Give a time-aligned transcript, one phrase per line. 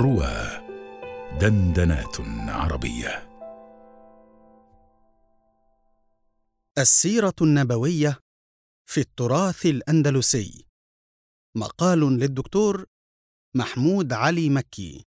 [0.00, 0.60] روى
[1.40, 2.16] دندنات
[2.48, 3.30] عربية.
[6.78, 8.18] السيرة النبوية
[8.86, 10.66] في التراث الأندلسي.
[11.56, 12.86] مقال للدكتور
[13.54, 15.04] محمود علي مكي.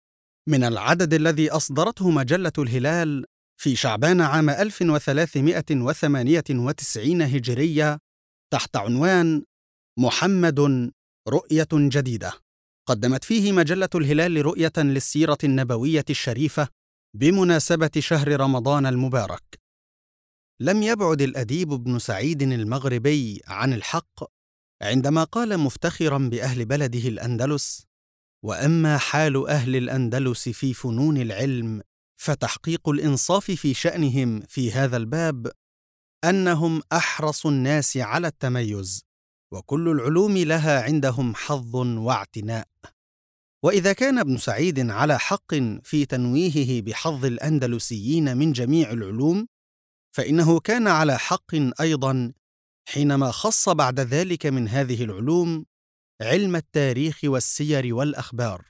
[0.48, 3.26] من العدد الذي أصدرته مجلة الهلال
[3.58, 8.00] في شعبان عام 1398 هجرية
[8.54, 9.44] تحت عنوان
[9.98, 10.92] محمد
[11.28, 12.49] رؤية جديدة
[12.90, 16.68] قدمت فيه مجلة الهلال رؤية للسيرة النبوية الشريفة
[17.16, 19.60] بمناسبة شهر رمضان المبارك.
[20.62, 24.24] لم يبعد الأديب ابن سعيد المغربي عن الحق
[24.82, 27.86] عندما قال مفتخرا بأهل بلده الأندلس:
[28.46, 31.82] وأما حال أهل الأندلس في فنون العلم
[32.22, 35.52] فتحقيق الإنصاف في شأنهم في هذا الباب
[36.24, 39.09] أنهم أحرص الناس على التميز
[39.54, 42.68] وكل العلوم لها عندهم حظ واعتناء.
[43.64, 49.48] وإذا كان ابن سعيد على حق في تنويهه بحظ الأندلسيين من جميع العلوم
[50.16, 52.34] فإنه كان على حق أيضا
[52.90, 55.66] حينما خص بعد ذلك من هذه العلوم
[56.22, 58.66] علم التاريخ والسير والأخبار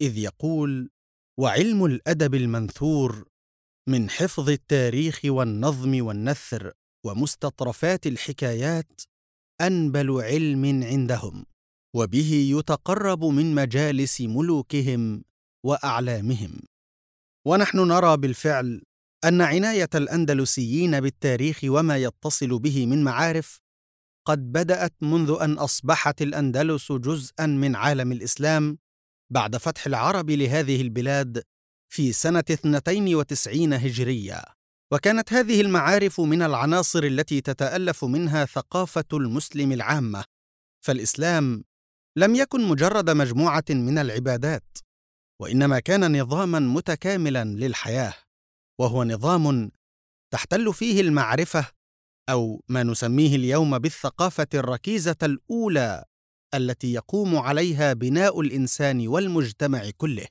[0.00, 0.90] إذ يقول
[1.38, 3.28] وعلم الأدب المنثور
[3.88, 6.72] من حفظ التاريخ والنظم والنثر
[7.06, 9.00] ومستطرفات الحكايات
[9.62, 11.44] أنبل علم عندهم
[11.96, 15.24] وبه يتقرب من مجالس ملوكهم
[15.64, 16.60] وأعلامهم.
[17.46, 18.82] ونحن نرى بالفعل
[19.24, 23.60] أن عناية الأندلسيين بالتاريخ وما يتصل به من معارف
[24.26, 28.78] قد بدأت منذ أن أصبحت الأندلس جزءا من عالم الإسلام
[29.32, 31.42] بعد فتح العرب لهذه البلاد
[31.92, 34.44] في سنة 92 هجرية.
[34.92, 40.24] وكانت هذه المعارف من العناصر التي تتألف منها ثقافة المسلم العامة.
[40.84, 41.64] فالإسلام
[42.18, 44.78] لم يكن مجرد مجموعة من العبادات
[45.40, 48.14] وإنما كان نظاما متكاملا للحياة
[48.80, 49.70] وهو نظام
[50.32, 51.66] تحتل فيه المعرفة
[52.28, 56.04] أو ما نسميه اليوم بالثقافة الركيزة الأولى
[56.54, 60.26] التي يقوم عليها بناء الإنسان والمجتمع كله.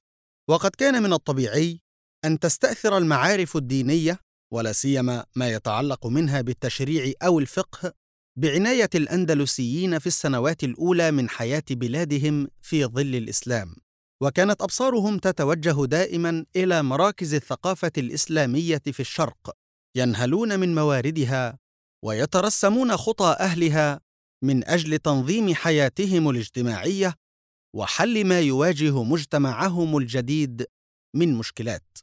[0.49, 1.81] وقد كان من الطبيعي
[2.25, 4.19] أن تستأثر المعارف الدينية
[4.51, 7.93] ولا سيما ما يتعلق منها بالتشريع أو الفقه
[8.37, 13.75] بعناية الأندلسيين في السنوات الأولى من حياة بلادهم في ظل الإسلام.
[14.21, 19.55] وكانت أبصارهم تتوجه دائما إلى مراكز الثقافة الإسلامية في الشرق
[19.95, 21.59] ينهلون من مواردها
[22.03, 23.99] ويترسمون خطى أهلها
[24.43, 27.15] من أجل تنظيم حياتهم الاجتماعية
[27.75, 30.65] وحل ما يواجه مجتمعهم الجديد
[31.15, 31.97] من مشكلات.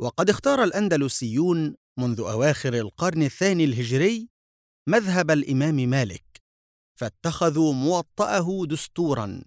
[0.00, 4.28] وقد اختار الأندلسيون منذ أواخر القرن الثاني الهجري
[4.88, 6.42] مذهب الإمام مالك
[6.98, 9.44] فاتخذوا موطأه دستورا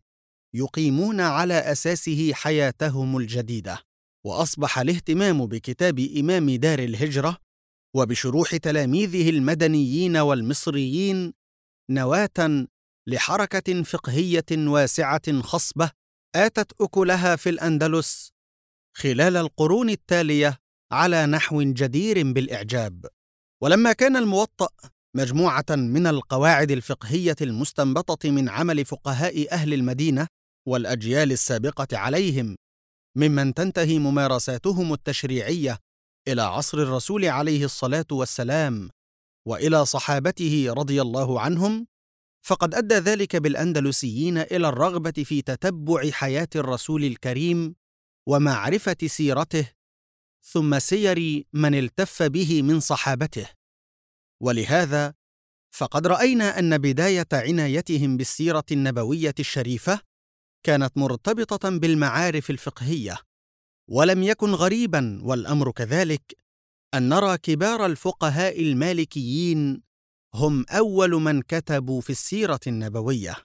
[0.55, 3.83] يقيمون على أساسه حياتهم الجديدة
[4.25, 7.37] وأصبح الاهتمام بكتاب إمام دار الهجرة
[7.95, 11.33] وبشروح تلاميذه المدنيين والمصريين
[11.89, 12.67] نواة
[13.07, 15.91] لحركة فقهية واسعة خصبة
[16.35, 18.31] آتت أكلها في الأندلس
[18.97, 20.57] خلال القرون التالية
[20.91, 23.05] على نحو جدير بالإعجاب.
[23.63, 24.67] ولما كان الموطأ
[25.15, 30.27] مجموعة من القواعد الفقهية المستنبطة من عمل فقهاء أهل المدينة
[30.67, 32.55] والأجيال السابقة عليهم
[33.17, 35.77] ممن تنتهي ممارساتهم التشريعية
[36.27, 38.89] إلى عصر الرسول عليه الصلاة والسلام
[39.47, 41.87] وإلى صحابته رضي الله عنهم
[42.45, 47.75] فقد أدى ذلك بالأندلسيين إلى الرغبة في تتبع حياة الرسول الكريم
[48.27, 49.76] ومعرفة سيرته
[50.51, 53.49] ثم سير من التف به من صحابته.
[54.43, 55.13] ولهذا
[55.71, 60.01] فقد رأينا أن بداية عنايتهم بالسيرة النبوية الشريفة
[60.63, 63.17] كانت مرتبطة بالمعارف الفقهية
[63.89, 66.37] ولم يكن غريبا والأمر كذلك
[66.93, 69.81] أن نرى كبار الفقهاء المالكيين
[70.33, 73.35] هم أول من كتبوا في السيرة النبوية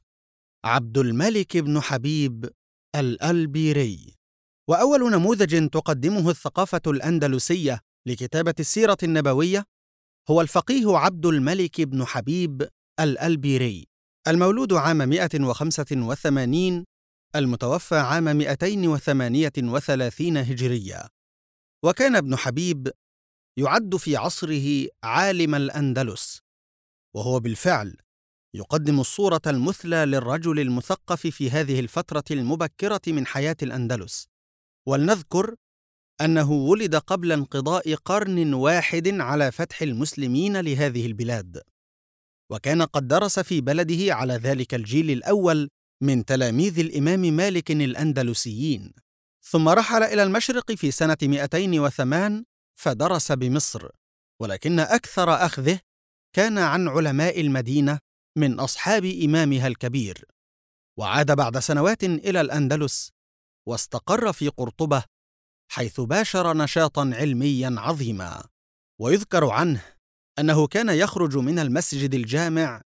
[0.64, 2.50] عبد الملك بن حبيب
[2.96, 4.21] الألبيري.
[4.68, 9.64] وأول نموذج تقدمه الثقافة الأندلسية لكتابة السيرة النبوية
[10.30, 12.68] هو الفقيه عبد الملك بن حبيب
[13.00, 13.86] الألبيري
[14.28, 16.84] المولود عام 185
[17.36, 21.06] المتوفى عام 238 هجرية.
[21.84, 22.90] وكان ابن حبيب
[23.58, 26.40] يعد في عصره عالم الأندلس
[27.16, 27.96] وهو بالفعل
[28.54, 34.31] يقدم الصورة المثلى للرجل المثقف في هذه الفترة المبكرة من حياة الأندلس.
[34.88, 35.54] ولنذكر
[36.20, 41.62] أنه ولد قبل انقضاء قرن واحد على فتح المسلمين لهذه البلاد
[42.50, 45.68] وكان قد درس في بلده على ذلك الجيل الأول
[46.02, 48.92] من تلاميذ الإمام مالك الأندلسيين.
[49.44, 52.44] ثم رحل إلى المشرق في سنة 208
[52.74, 53.88] فدرس بمصر
[54.40, 55.80] ولكن أكثر أخذه
[56.32, 57.98] كان عن علماء المدينة
[58.36, 60.24] من أصحاب إمامها الكبير.
[60.98, 63.12] وعاد بعد سنوات إلى الأندلس
[63.68, 65.04] واستقر في قرطبة
[65.70, 68.44] حيث باشر نشاطا علميا عظيما
[69.00, 69.84] ويذكر عنه
[70.38, 72.82] أنه كان يخرج من المسجد الجامع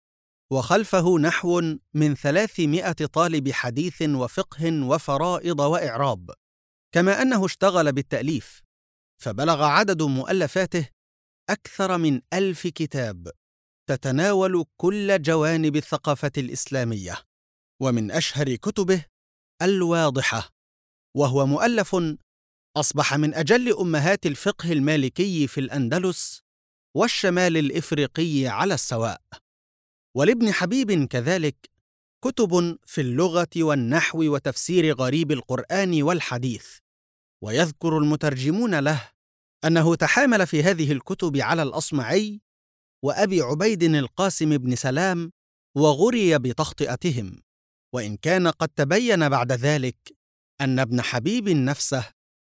[0.51, 1.61] وخلفه نحو
[1.93, 6.31] من ثلاثمائة طالب حديث وفقه وفرائض وإعراب
[6.91, 8.61] كما أنه اشتغل بالتأليف
[9.21, 10.89] فبلغ عدد مؤلفاته
[11.49, 13.31] أكثر من ألف كتاب
[13.89, 17.17] تتناول كل جوانب الثقافة الإسلامية
[17.81, 19.05] ومن أشهر كتبه
[19.61, 20.52] الواضحة.
[21.17, 21.95] وهو مؤلف
[22.77, 26.41] أصبح من أجل أمهات الفقه المالكي في الأندلس
[26.95, 29.21] والشمال الإفريقي على السواء.
[30.17, 31.69] ولابن حبيب كذلك
[32.23, 36.77] كتب في اللغة والنحو وتفسير غريب القرآن والحديث
[37.43, 39.09] ويذكر المترجمون له
[39.65, 42.41] أنه تحامل في هذه الكتب على الأصمعي
[43.03, 45.31] وأبي عبيد القاسم بن سلام
[45.77, 47.41] وغري بتخطئتهم
[47.93, 49.97] وإن كان قد تبين بعد ذلك
[50.63, 52.05] أن ابن حبيب نفسه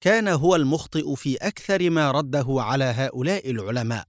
[0.01, 4.05] كان هو المخطئ في أكثر ما رده على هؤلاء العلماء.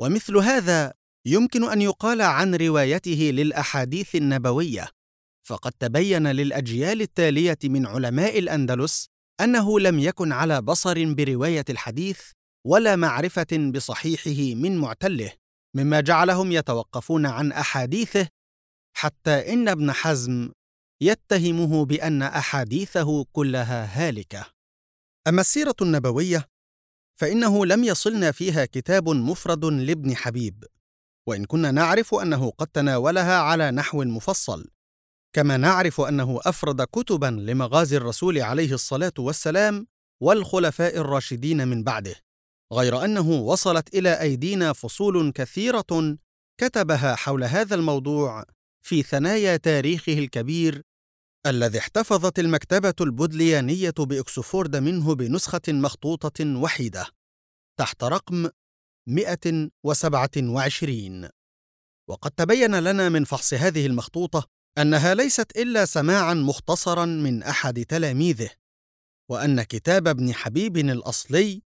[0.00, 0.92] ومثل هذا
[1.26, 4.88] يمكن أن يقال عن روايته للأحاديث النبوية.
[5.46, 9.06] فقد تبين للأجيال التالية من علماء الأندلس
[9.40, 12.20] أنه لم يكن على بصر برواية الحديث
[12.66, 15.32] ولا معرفة بصحيحه من معتله
[15.76, 18.28] مما جعلهم يتوقفون عن أحاديثه
[18.96, 20.50] حتى إن ابن حزم
[21.02, 24.46] يتهمه بأن أحاديثه كلها هالكة.
[25.28, 26.48] أما السيرة النبوية
[27.20, 30.64] فإنه لم يصلنا فيها كتاب مفرد لابن حبيب
[31.28, 34.70] وإن كنا نعرف أنه قد تناولها على نحو مفصل
[35.32, 39.86] كما نعرف أنه أفرد كتبا لمغازي الرسول عليه الصلاة والسلام
[40.22, 42.14] والخلفاء الراشدين من بعده
[42.72, 46.18] غير أنه وصلت إلى أيدينا فصول كثيرة
[46.60, 48.44] كتبها حول هذا الموضوع
[48.84, 50.82] في ثنايا تاريخه الكبير
[51.46, 57.06] الذي احتفظت المكتبة البودليانيه بإكسفورد منه بنسخة مخطوطة وحيدة
[57.78, 58.48] تحت رقم
[59.08, 61.28] 127
[62.08, 64.46] وقد تبين لنا من فحص هذه المخطوطة
[64.78, 68.50] أنها ليست إلا سماعا مختصرا من أحد تلاميذه
[69.30, 71.62] وأن كتاب ابن حبيب الأصلي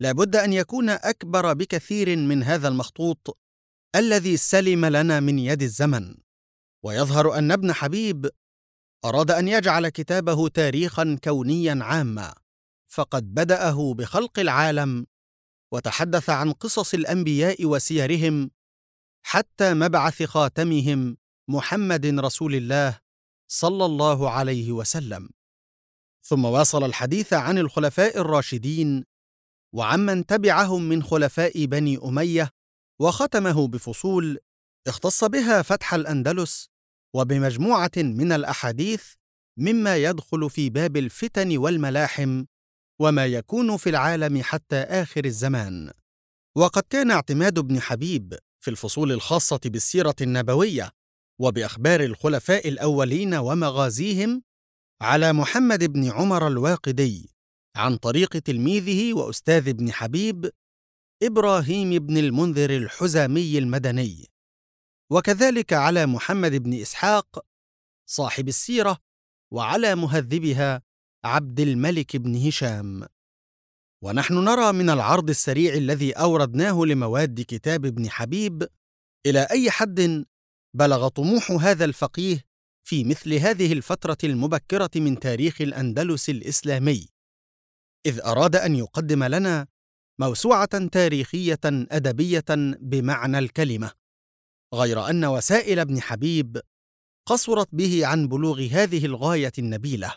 [0.00, 3.38] لابد أن يكون أكبر بكثير من هذا المخطوط
[3.96, 6.14] الذي سلم لنا من يد الزمن.
[6.84, 8.30] ويظهر أن ابن حبيب
[9.04, 12.34] أراد أن يجعل كتابه تاريخا كونيا عاما
[12.86, 15.06] فقد بدأه بخلق العالم
[15.72, 18.50] وتحدث عن قصص الأنبياء وسيرهم
[19.26, 21.16] حتى مبعث خاتمهم
[21.48, 22.98] محمد رسول الله
[23.48, 25.30] صلى الله عليه وسلم.
[26.22, 29.04] ثم واصل الحديث عن الخلفاء الراشدين
[29.74, 32.50] وعمن تبعهم من خلفاء بني أمية
[33.00, 34.38] وختمه بفصول
[34.86, 36.73] اختص بها فتح الأندلس
[37.14, 39.04] وبمجموعة من الأحاديث
[39.58, 42.44] مما يدخل في باب الفتن والملاحم
[43.00, 45.90] وما يكون في العالم حتى آخر الزمان.
[46.56, 50.90] وقد كان اعتماد ابن حبيب في الفصول الخاصة بالسيرة النبوية
[51.40, 54.42] وبأخبار الخلفاء الأولين ومغازيهم
[55.02, 57.30] على محمد بن عمر الواقدي
[57.76, 60.50] عن طريق تلميذه وأستاذ ابن حبيب
[61.22, 64.33] إبراهيم بن المنذر الحزامي المدني.
[65.14, 67.46] وكذلك على محمد بن إسحاق
[68.10, 68.98] صاحب السيرة
[69.52, 70.82] وعلى مهذبها
[71.24, 73.06] عبد الملك بن هشام.
[74.04, 78.68] ونحن نرى من العرض السريع الذي أوردناه لمواد كتاب ابن حبيب
[79.26, 80.24] إلى أي حد
[80.76, 82.44] بلغ طموح هذا الفقيه
[82.86, 87.08] في مثل هذه الفترة المبكرة من تاريخ الأندلس الإسلامي.
[88.06, 89.66] إذ أراد أن يقدم لنا
[90.20, 92.44] موسوعة تاريخية أدبية
[92.80, 94.03] بمعنى الكلمة.
[94.74, 96.60] غير أن وسائل ابن حبيب
[97.26, 100.14] قصرت به عن بلوغ هذه الغاية النبيلة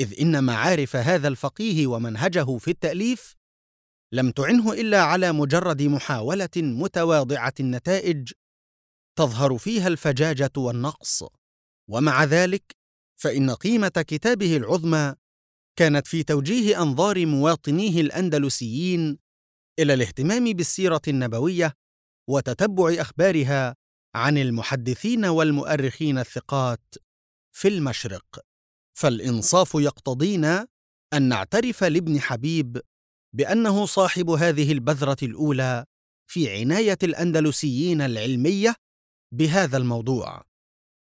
[0.00, 3.34] إذ إن معارف هذا الفقيه ومنهجه في التأليف
[4.12, 8.32] لم تعنه إلا على مجرد محاولة متواضعة النتائج
[9.18, 11.24] تظهر فيها الفجاجة والنقص.
[11.90, 12.76] ومع ذلك
[13.20, 15.14] فإن قيمة كتابه العظمى
[15.76, 19.18] كانت في توجيه أنظار مواطنيه الأندلسيين
[19.78, 21.74] إلى الاهتمام بالسيرة النبوية
[22.28, 23.76] وتتبع أخبارها
[24.14, 26.94] عن المحدثين والمؤرخين الثقات
[27.52, 28.40] في المشرق.
[28.98, 30.66] فالإنصاف يقتضينا
[31.12, 32.80] أن نعترف لابن حبيب
[33.36, 35.84] بأنه صاحب هذه البذرة الأولى
[36.30, 38.74] في عناية الأندلسيين العلمية
[39.34, 40.42] بهذا الموضوع.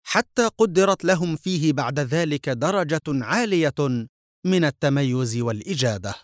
[0.03, 4.07] حتى قدرت لهم فيه بعد ذلك درجة عالية
[4.45, 6.15] من التميز والاجاده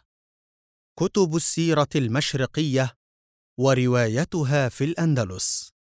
[0.99, 2.93] كتب السيرة المشرقية
[3.59, 5.74] وروايتها في الأندلس.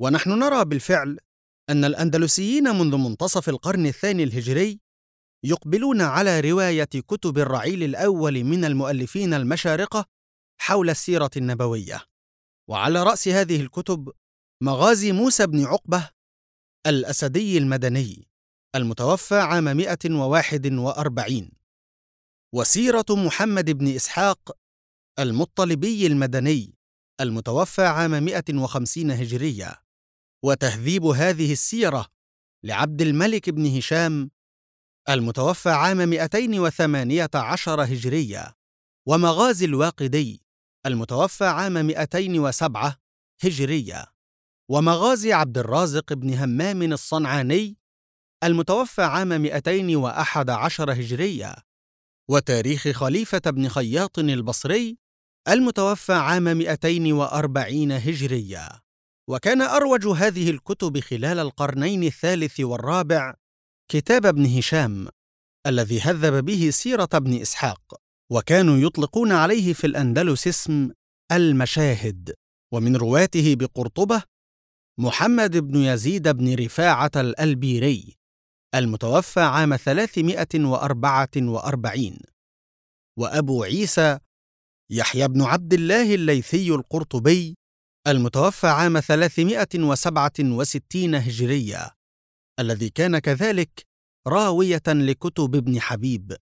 [0.00, 1.18] ونحن نرى بالفعل
[1.70, 4.80] أن الأندلسيين منذ منتصف القرن الثاني الهجري
[5.44, 10.06] يقبلون على رواية كتب الرعيل الأول من المؤلفين المشارقة
[10.60, 12.02] حول السيرة النبوية.
[12.70, 14.12] وعلى رأس هذه الكتب
[14.62, 16.10] مغازي موسى بن عقبة
[16.86, 18.28] الأسدي المدني
[18.74, 21.50] المتوفى عام 141
[22.54, 24.56] وسيرة محمد بن إسحاق
[25.18, 26.74] المطلبي المدني
[27.20, 29.83] المتوفى عام 150 هجرية.
[30.44, 32.06] وتهذيب هذه السيرة
[32.64, 34.30] لعبد الملك بن هشام
[35.08, 38.54] المتوفى عام 218 هجرية
[39.06, 40.42] ومغازي الواقدي
[40.86, 43.00] المتوفى عام 207
[43.42, 44.06] هجرية
[44.70, 47.76] ومغازي عبد الرازق بن همام الصنعاني
[48.44, 51.54] المتوفى عام 211 هجرية
[52.30, 54.98] وتاريخ خليفة بن خياط البصري
[55.48, 58.83] المتوفى عام 240 هجرية
[59.28, 63.34] وكان أروج هذه الكتب خلال القرنين الثالث والرابع
[63.90, 65.08] كتاب ابن هشام
[65.66, 67.94] الذي هذب به سيرة ابن إسحاق
[68.32, 70.90] وكانوا يطلقون عليه في الأندلس اسم
[71.32, 72.34] المشاهد
[72.72, 74.22] ومن رواته بقرطبة
[74.98, 78.16] محمد بن يزيد بن رفاعة الألبيري
[78.74, 82.18] المتوفى عام 344
[83.18, 84.18] وأبو عيسى
[84.90, 87.56] يحيى بن عبد الله الليثي القرطبي
[88.06, 91.90] المتوفى عام 367 هجرية
[92.60, 93.86] الذي كان كذلك
[94.26, 96.36] راوية لكتب ابن حبيب.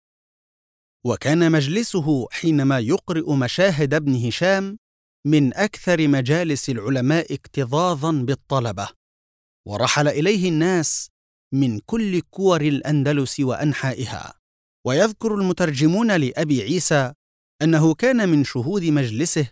[1.07, 4.78] وكان مجلسه حينما يقرئ مشاهد ابن هشام
[5.26, 8.88] من أكثر مجالس العلماء اكتظاظا بالطلبة.
[9.69, 11.09] ورحل إليه الناس
[11.54, 14.35] من كل كور الأندلس وأنحائها.
[14.87, 17.12] ويذكر المترجمون لأبي عيسى
[17.62, 19.49] أنه كان من شهود مجلسه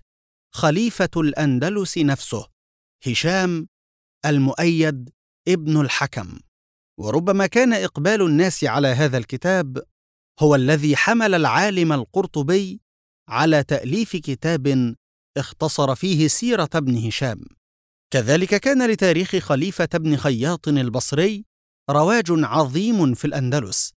[0.54, 2.46] خليفة الأندلس نفسه
[3.06, 3.68] هشام
[4.26, 5.10] المؤيد
[5.48, 6.40] ابن الحكم.
[6.98, 9.82] وربما كان إقبال الناس على هذا الكتاب
[10.40, 12.80] هو الذي حمل العالم القرطبي
[13.28, 14.94] على تأليف كتاب
[15.36, 17.44] اختصر فيه سيرة ابن هشام.
[18.12, 21.44] كذلك كان لتاريخ خليفة بن خياط البصري
[21.90, 23.92] رواج عظيم في الأندلس.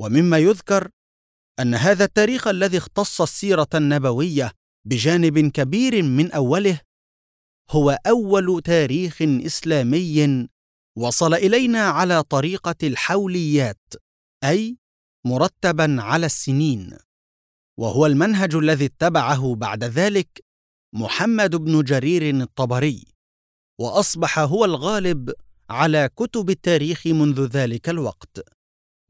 [0.00, 0.90] ومما يذكر
[1.60, 4.52] أن هذا التاريخ الذي اختص السيرة النبوية
[4.84, 6.80] بجانب كبير من أوله
[7.70, 10.48] هو أول تاريخ إسلامي
[10.98, 13.94] وصل إلينا على طريقة الحوليات
[14.44, 14.78] أي
[15.26, 16.98] مرتبا على السنين
[17.78, 20.44] وهو المنهج الذي اتبعه بعد ذلك
[20.94, 23.06] محمد بن جرير الطبري
[23.80, 25.32] وأصبح هو الغالب
[25.70, 28.40] على كتب التاريخ منذ ذلك الوقت.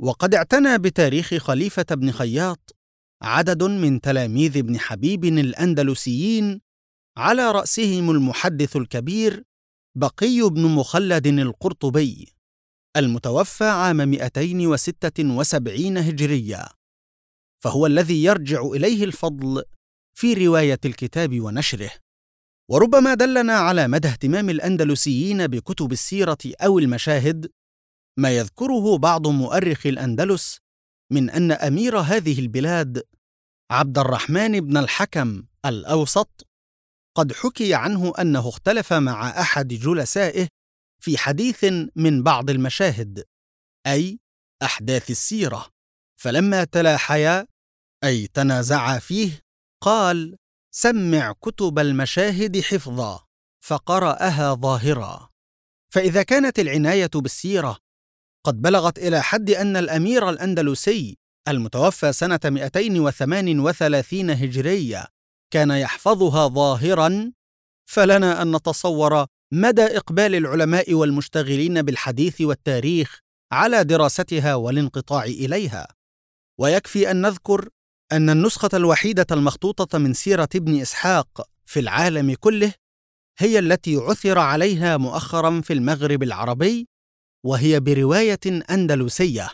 [0.01, 2.77] وقد اعتنى بتاريخ خليفة بن خياط
[3.23, 6.61] عدد من تلاميذ ابن حبيب الأندلسيين
[7.17, 9.45] على رأسهم المحدث الكبير
[9.97, 12.29] بقي بن مخلد القرطبي
[12.97, 16.69] المتوفى عام 276 هجرية.
[17.63, 19.65] فهو الذي يرجع إليه الفضل
[20.19, 21.91] في رواية الكتاب ونشره.
[22.71, 27.51] وربما دلنا على مدى اهتمام الأندلسيين بكتب السيرة أو المشاهد
[28.19, 30.59] ما يذكره بعض مؤرخي الأندلس
[31.11, 33.03] من أن أمير هذه البلاد
[33.71, 36.47] عبد الرحمن بن الحكم الأوسط
[37.17, 40.49] قد حكي عنه أنه اختلف مع أحد جلسائه
[41.03, 41.65] في حديث
[41.97, 43.25] من بعض المشاهد
[43.87, 44.19] أي
[44.63, 45.69] أحداث السيرة.
[46.21, 47.47] فلما تلاحيا
[48.05, 49.41] أي تنازعا فيه
[49.83, 50.37] قال
[50.75, 53.25] سمع كتب المشاهد حفظا
[53.65, 55.31] فقرأها ظاهرا.
[55.93, 57.79] فإذا كانت العناية بالسيرة
[58.45, 61.19] قد بلغت إلى حد أن الأمير الأندلسي
[61.49, 65.07] المتوفى سنة 238 هجرية
[65.51, 67.33] كان يحفظها ظاهرا
[67.91, 73.21] فلنا أن نتصور مدى إقبال العلماء والمشتغلين بالحديث والتاريخ
[73.53, 75.89] على دراستها والانقطاع إليها.
[76.59, 77.69] ويكفي أن نذكر
[78.13, 82.75] أن النسخة الوحيدة المخطوطة من سيرة ابن إسحاق في العالم كله
[83.39, 86.89] هي التي عثر عليها مؤخرا في المغرب العربي
[87.47, 89.49] وهي برواية أندلسية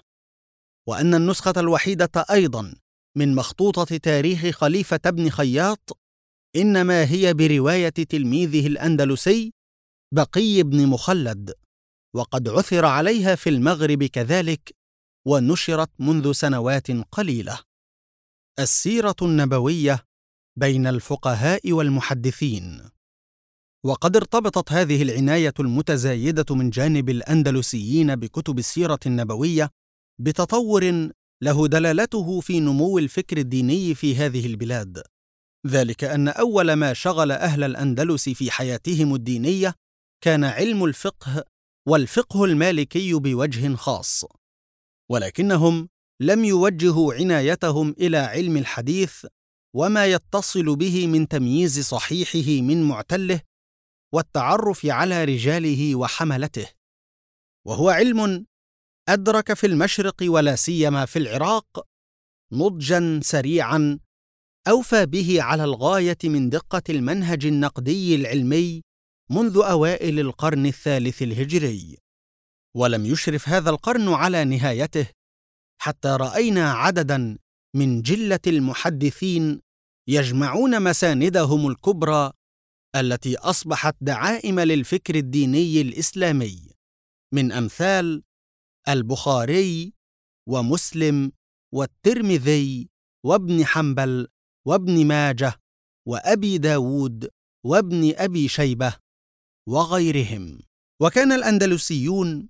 [0.89, 2.75] وأن النسخة الوحيدة أيضا
[3.17, 5.99] من مخطوطة تاريخ خليفة بن خياط
[6.57, 9.53] إنما هي برواية تلميذه الأندلسي
[10.15, 11.55] بقي بن مخلد
[12.15, 14.75] وقد عثر عليها في المغرب كذلك
[15.27, 17.61] ونشرت منذ سنوات قليلة.
[18.59, 20.05] السيرة النبوية
[20.59, 22.96] بين الفقهاء والمحدثين.
[23.87, 29.71] وقد ارتبطت هذه العناية المتزايدة من جانب الأندلسيين بكتب السيرة النبوية
[30.21, 31.11] بتطور
[31.43, 35.03] له دلالته في نمو الفكر الديني في هذه البلاد.
[35.67, 39.75] ذلك أن أول ما شغل أهل الأندلس في حياتهم الدينية
[40.25, 41.45] كان علم الفقه
[41.89, 44.25] والفقه المالكي بوجه خاص.
[45.11, 45.89] ولكنهم
[46.21, 49.27] لم يوجهوا عنايتهم إلى علم الحديث
[49.77, 53.41] وما يتصل به من تمييز صحيحه من معتله
[54.13, 56.69] والتعرف على رجاله وحملته.
[57.67, 58.47] وهو علم
[59.09, 61.87] أدرك في المشرق ولا سيما في العراق
[62.53, 63.99] نضجا سريعا
[64.69, 68.83] أوفى به على الغاية من دقة المنهج النقدي العلمي
[69.31, 71.99] منذ أوائل القرن الثالث الهجري.
[72.77, 75.07] ولم يشرف هذا القرن على نهايته
[75.79, 77.39] حتى رأينا عددا
[77.75, 79.61] من جلة المحدثين
[80.09, 82.33] يجمعون مساندهم الكبرى
[83.01, 86.71] التي أصبحت دعائم للفكر الديني الإسلامي
[87.35, 88.23] من أمثال
[88.89, 89.93] البخاري
[90.49, 91.33] ومسلم
[91.75, 92.89] والترمذي
[93.25, 94.29] وابن حنبل
[94.67, 95.55] وابن ماجه
[96.09, 97.31] وأبي داود
[97.65, 98.97] وابن أبي شيبة
[99.69, 100.59] وغيرهم.
[101.03, 102.49] وكان الأندلسيون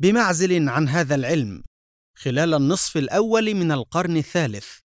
[0.00, 1.62] بمعزل عن هذا العلم
[2.16, 4.78] خلال النصف الأول من القرن الثالث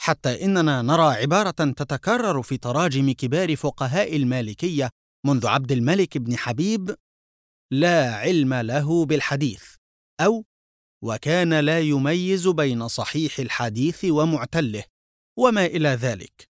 [0.00, 4.90] حتى إننا نرى عبارة تتكرر في تراجم كبار فقهاء المالكية
[5.26, 6.94] منذ عبد الملك بن حبيب
[7.72, 9.64] لا علم له بالحديث
[10.20, 10.44] أو
[11.04, 14.84] وكان لا يميز بين صحيح الحديث ومعتله
[15.38, 16.48] وما إلى ذلك.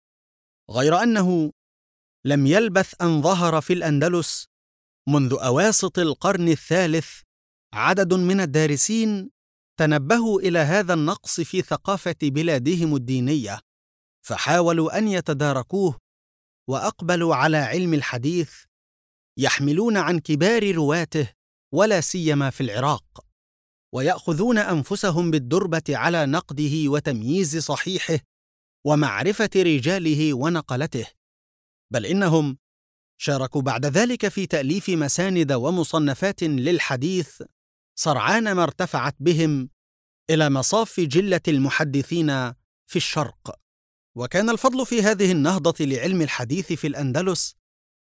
[0.71, 1.51] غير أنه
[2.25, 4.47] لم يلبث أن ظهر في الأندلس
[5.09, 7.21] منذ أواسط القرن الثالث
[7.73, 9.31] عدد من الدارسين
[9.77, 13.59] تنبهوا إلى هذا النقص في ثقافة بلادهم الدينية
[14.25, 15.97] فحاولوا أن يتداركوه
[16.69, 18.53] وأقبلوا على علم الحديث
[19.37, 21.29] يحملون عن كبار رواته
[21.73, 23.25] ولا سيما في العراق
[23.93, 28.19] ويأخذون أنفسهم بالدربة على نقده وتمييز صحيحه
[28.85, 31.07] ومعرفة رجاله ونقلته
[31.93, 32.57] بل إنهم
[33.17, 37.41] شاركوا بعد ذلك في تأليف مساند ومصنفات للحديث
[37.95, 39.69] سرعان ما ارتفعت بهم
[40.29, 42.27] إلى مصاف جلة المحدثين
[42.87, 43.59] في الشرق.
[44.17, 47.55] وكان الفضل في هذه النهضة لعلم الحديث في الأندلس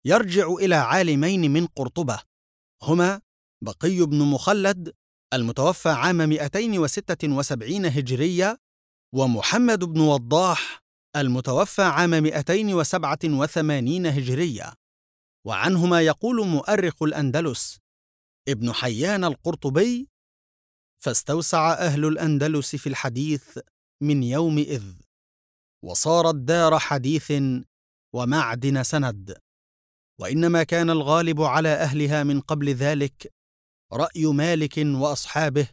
[0.05, 2.19] يرجع إلى عالمين من قرطبة
[2.83, 3.21] هما
[3.63, 4.93] بقي بن مخلد
[5.33, 8.57] المتوفى عام 276 هجرية
[9.13, 10.83] ومحمد بن وضاح
[11.15, 14.73] المتوفى عام 287 هجرية.
[15.45, 17.79] وعنهما يقول مؤرخ الأندلس
[18.47, 20.09] ابن حيان القرطبي
[21.03, 23.59] فاستوسع أهل الأندلس في الحديث
[24.01, 24.93] من يومئذ
[25.83, 27.33] وصارت دار حديث
[28.15, 29.37] ومعدن سند.
[30.19, 33.33] وإنما كان الغالب على أهلها من قبل ذلك
[33.93, 35.69] رأي مالك وأصحابه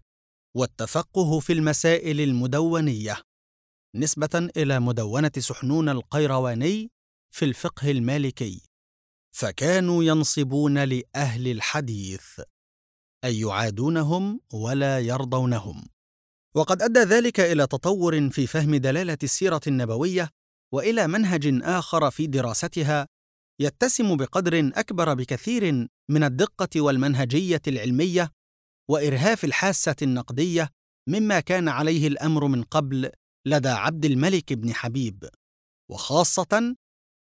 [0.57, 3.23] والتفقه في المسائل المدونية
[3.95, 6.91] نسبة إلى مدونة سحنون القيرواني
[7.35, 8.63] في الفقه المالكي
[9.35, 12.41] فكانوا ينصبون لأهل الحديث.
[13.25, 15.85] أي يعادونهم ولا يرضونهم.
[16.55, 20.31] وقد أدى ذلك إلى تطور في فهم دلالة السيرة النبوية
[20.73, 23.07] وإلى منهج آخر في دراستها
[23.61, 28.31] يتسم بقدر أكبر بكثير من الدقة والمنهجية العلمية
[28.91, 30.71] وإرهاف الحاسة النقدية
[31.09, 33.11] مما كان عليه الأمر من قبل
[33.47, 35.29] لدى عبد الملك بن حبيب.
[35.91, 36.77] وخاصة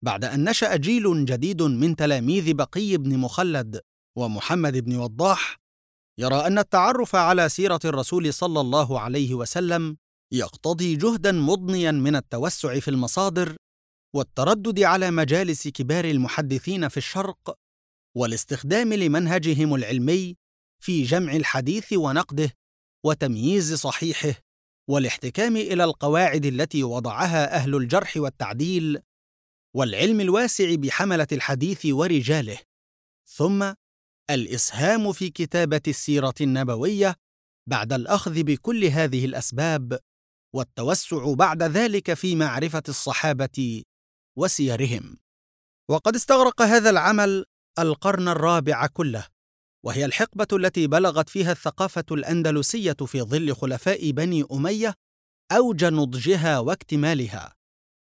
[0.05, 3.81] بعد أن نشأ جيل جديد من تلاميذ بقي بن مخلد
[4.17, 5.64] ومحمد بن وضاح
[6.19, 9.97] يرى أن التعرف على سيرة الرسول صلى الله عليه وسلم
[10.33, 13.55] يقتضي جهدا مضنيا من التوسع في المصادر
[14.15, 17.57] والتردد على مجالس كبار المحدثين في الشرق
[18.17, 20.35] والاستخدام لمنهجهم العلمي
[20.83, 22.51] في جمع الحديث ونقده
[23.05, 24.33] وتمييز صحيحه
[24.89, 28.99] والاحتكام إلى القواعد التي وضعها أهل الجرح والتعديل
[29.75, 32.57] والعلم الواسع بحملة الحديث ورجاله.
[33.29, 33.73] ثم
[34.31, 37.15] الإسهام في كتابة السيرة النبوية
[37.69, 39.99] بعد الأخذ بكل هذه الأسباب
[40.55, 43.83] والتوسع بعد ذلك في معرفة الصحابة
[44.37, 45.17] وسيرهم.
[45.89, 47.45] وقد استغرق هذا العمل
[47.79, 49.27] القرن الرابع كله
[49.85, 54.93] وهي الحقبة التي بلغت فيها الثقافة الأندلسية في ظل خلفاء بني أمية
[55.51, 57.55] أوج نضجها واكتمالها.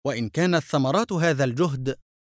[0.06, 1.95] وإن كانت ثمرات هذا الجهد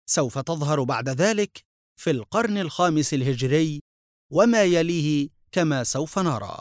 [0.09, 1.63] سوف تظهر بعد ذلك
[1.99, 3.81] في القرن الخامس الهجري
[4.31, 6.57] وما يليه كما سوف نرى.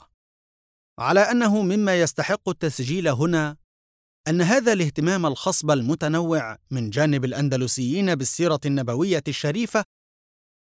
[0.99, 3.57] على أنه مما يستحق التسجيل هنا
[4.29, 9.85] أن هذا الاهتمام الخصب المتنوع من جانب الأندلسيين بالسيرة النبوية الشريفة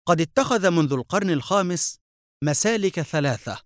[0.08, 2.00] قد اتخذ منذ القرن الخامس
[2.44, 3.62] مسالك ثلاثة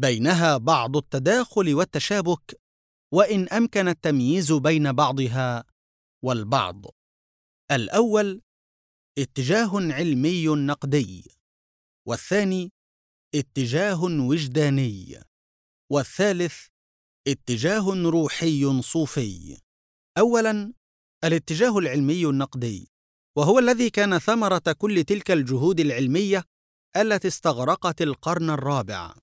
[0.00, 2.60] بينها بعض التداخل والتشابك
[3.14, 5.64] وإن أمكن التمييز بين بعضها
[6.24, 6.84] والبعض.
[7.70, 8.42] الأول
[9.18, 11.24] اتجاه علمي نقدي
[12.06, 12.72] والثاني
[13.34, 15.20] اتجاه وجداني
[15.92, 16.66] والثالث
[17.28, 19.58] اتجاه روحي صوفي.
[20.18, 20.72] اولا
[21.24, 22.90] الاتجاه العلمي النقدي
[23.36, 26.44] وهو الذي كان ثمرة كل تلك الجهود العلمية
[26.96, 29.14] التي استغرقت القرن الرابع.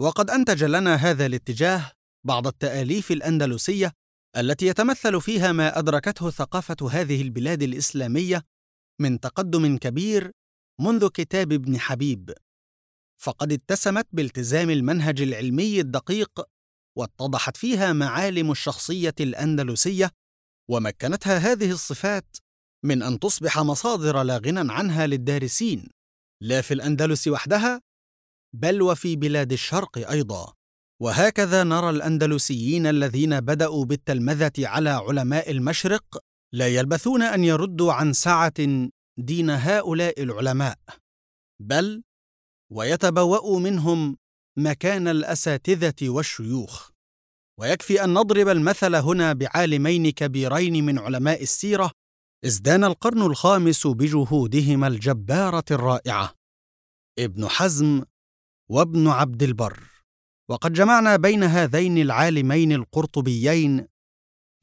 [0.00, 1.92] وقد أنتج لنا هذا الاتجاه
[2.24, 3.92] بعض التآليف الأندلسية
[4.36, 8.44] التي يتمثل فيها ما أدركته ثقافة هذه البلاد الإسلامية
[9.00, 10.32] من تقدم كبير
[10.80, 12.32] منذ كتاب ابن حبيب.
[13.20, 16.40] فقد اتسمت بالتزام المنهج العلمي الدقيق
[16.98, 20.10] واتضحت فيها معالم الشخصية الأندلسية
[20.70, 22.36] ومكنتها هذه الصفات
[22.84, 25.90] من أن تصبح مصادر لا غنى عنها للدارسين
[26.42, 27.82] لا في الأندلس وحدها
[28.56, 30.54] بل وفي بلاد الشرق أيضا.
[31.02, 36.18] وهكذا نرى الأندلسيين الذين بدأوا بالتلمذة على علماء المشرق
[36.52, 38.54] لا يلبثون أن يردوا عن سعه
[39.18, 40.78] دين هؤلاء العلماء
[41.62, 42.02] بل
[42.72, 44.16] ويتبوأوا منهم
[44.58, 46.90] مكان الأساتذة والشيوخ.
[47.60, 51.90] ويكفي أن نضرب المثل هنا بعالمين كبيرين من علماء السيرة
[52.44, 56.34] ازدان القرن الخامس بجهودهما الجبارة الرائعة
[57.18, 58.02] ابن حزم
[58.70, 59.82] وابن عبد البر.
[60.50, 63.86] وقد جمعنا بين هذين العالمين القرطبيين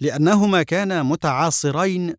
[0.02, 2.16] لانهما كانا متعاصرين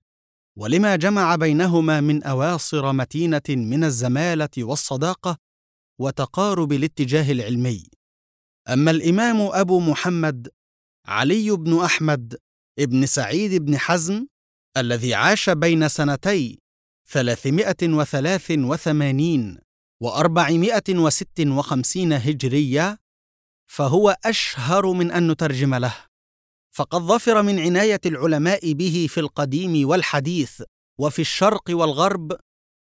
[0.59, 5.37] ولما جمع بينهما من اواصر متينه من الزماله والصداقه
[6.01, 7.87] وتقارب الاتجاه العلمي.
[8.69, 10.49] اما الامام ابو محمد
[11.07, 12.37] علي بن احمد
[12.79, 14.27] ابن سعيد بن حزم
[14.77, 16.59] الذي عاش بين سنتي
[17.09, 19.59] ثلاثمائه وثلاث وثمانين
[20.03, 22.99] واربعمائه وست وخمسين هجريه
[23.71, 25.95] فهو اشهر من ان نترجم له.
[26.77, 30.62] فقد ظفر من عناية العلماء به في القديم والحديث
[31.01, 32.39] وفي الشرق والغرب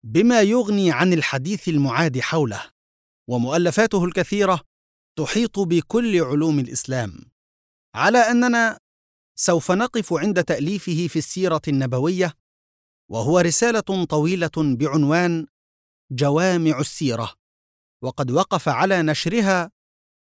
[0.04, 2.70] بما يغني عن الحديث المعاد حوله
[3.30, 4.62] ومؤلفاته الكثيرة
[5.18, 7.32] تحيط بكل علوم الإسلام.
[7.96, 8.80] على أننا
[9.40, 12.34] سوف نقف عند تأليفه في السيرة النبوية
[13.12, 15.48] وهو رسالة طويلة بعنوان
[16.12, 17.34] جوامع السيرة
[18.04, 19.72] وقد وقف على نشرها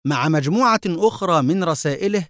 [0.06, 2.28] مع مجموعة أخرى من رسائله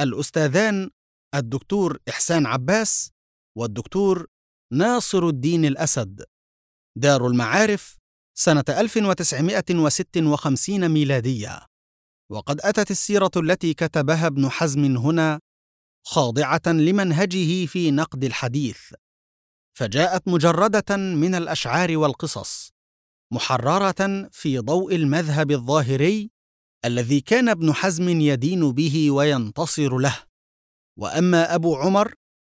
[0.00, 0.90] الأستاذان
[1.34, 3.10] الدكتور إحسان عباس
[3.58, 4.26] والدكتور
[4.72, 6.24] ناصر الدين الأسد.
[6.98, 7.98] دار المعارف
[8.38, 11.66] سنة 1956 ميلادية.
[12.32, 15.40] وقد أتت السيرة التي كتبها ابن حزم هنا
[16.06, 18.80] خاضعة لمنهجه في نقد الحديث.
[19.78, 22.70] فجاءت مجردة من الأشعار والقصص
[23.32, 26.30] محررة في ضوء المذهب الظاهري
[26.84, 30.16] الذي كان ابن حزم يدين به وينتصر له.
[30.98, 32.14] وأما أبو عمر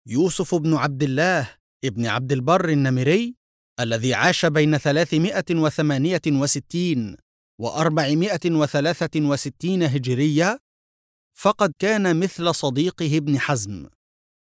[0.07, 3.37] يوسف بن عبد الله ابن عبد البر النمري
[3.81, 7.17] الذي عاش بين 368
[7.61, 10.59] و 463 هجرية
[11.39, 13.87] فقد كان مثل صديقه ابن حزم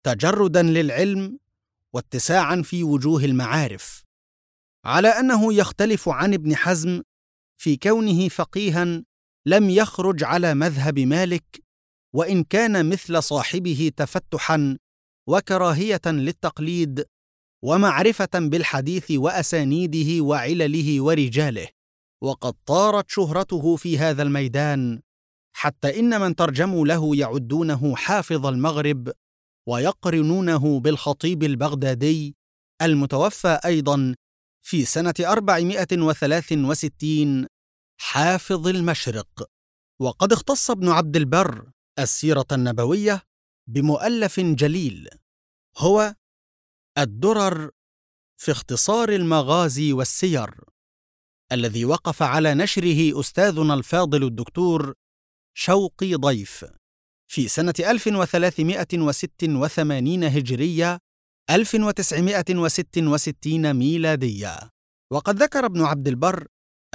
[0.06, 1.40] تجردا للعلم
[1.94, 4.04] واتساعا في وجوه المعارف.
[4.86, 7.02] على أنه يختلف عن ابن حزم
[7.58, 9.04] في كونه فقيها
[9.48, 11.66] لم يخرج على مذهب مالك
[12.16, 14.78] وإن كان مثل صاحبه تفتحا
[15.30, 17.06] وكراهية للتقليد
[17.64, 21.68] ومعرفة بالحديث وأسانيده وعلله ورجاله
[22.24, 25.02] وقد طارت شهرته في هذا الميدان
[25.56, 29.12] حتى إن من ترجموا له يعدونه حافظ المغرب
[29.68, 32.36] ويقرنونه بالخطيب البغدادي
[32.82, 34.16] المتوفى أيضا
[34.66, 37.48] في سنة 463
[37.98, 39.50] حافظ المشرق.
[40.02, 43.22] وقد اختص ابن عبد البر السيرة النبوية
[43.68, 45.10] بمؤلف جليل.
[45.78, 46.16] هو
[46.98, 47.72] الدرر
[48.38, 50.56] في اختصار المغازي والسير
[51.52, 54.94] الذي وقف على نشره أستاذنا الفاضل الدكتور
[55.58, 56.66] شوقي ضيف.
[57.32, 61.00] في سنة 1386 هجرية
[61.50, 64.70] 1966 ميلادية.
[65.12, 66.48] وقد ذكر ابن عبد البر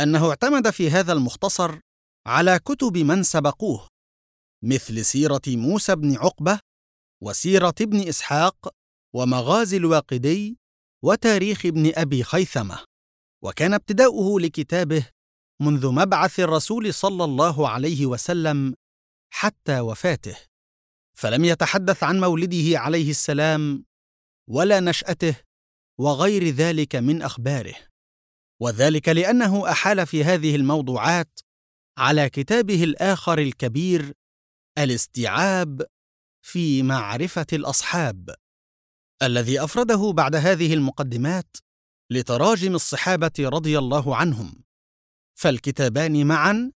[0.02, 1.78] أنه اعتمد في هذا المختصر
[2.26, 3.88] على كتب من سبقوه
[4.64, 6.60] مثل سيرة موسى بن عقبة
[7.22, 8.74] وسيرة ابن إسحاق
[9.14, 10.58] ومغازي الواقدي
[11.04, 12.84] وتاريخ ابن أبي خيثمة
[13.44, 15.06] وكان ابتداؤه لكتابه
[15.60, 18.74] منذ مبعث الرسول صلى الله عليه وسلم
[19.32, 20.36] حتى وفاته
[21.18, 23.84] فلم يتحدث عن مولده عليه السلام
[24.48, 25.36] ولا نشأته
[25.98, 27.89] وغير ذلك من أخباره.
[28.60, 31.40] وذلك لأنه أحال في هذه الموضوعات
[31.98, 34.12] على كتابه الآخر الكبير
[34.78, 35.82] الاستيعاب
[36.42, 38.34] في معرفة الأصحاب
[39.22, 41.56] الذي أفرده بعد هذه المقدمات
[42.10, 44.62] لتراجم الصحابة رضي الله عنهم.
[45.38, 46.72] فالكتابان معا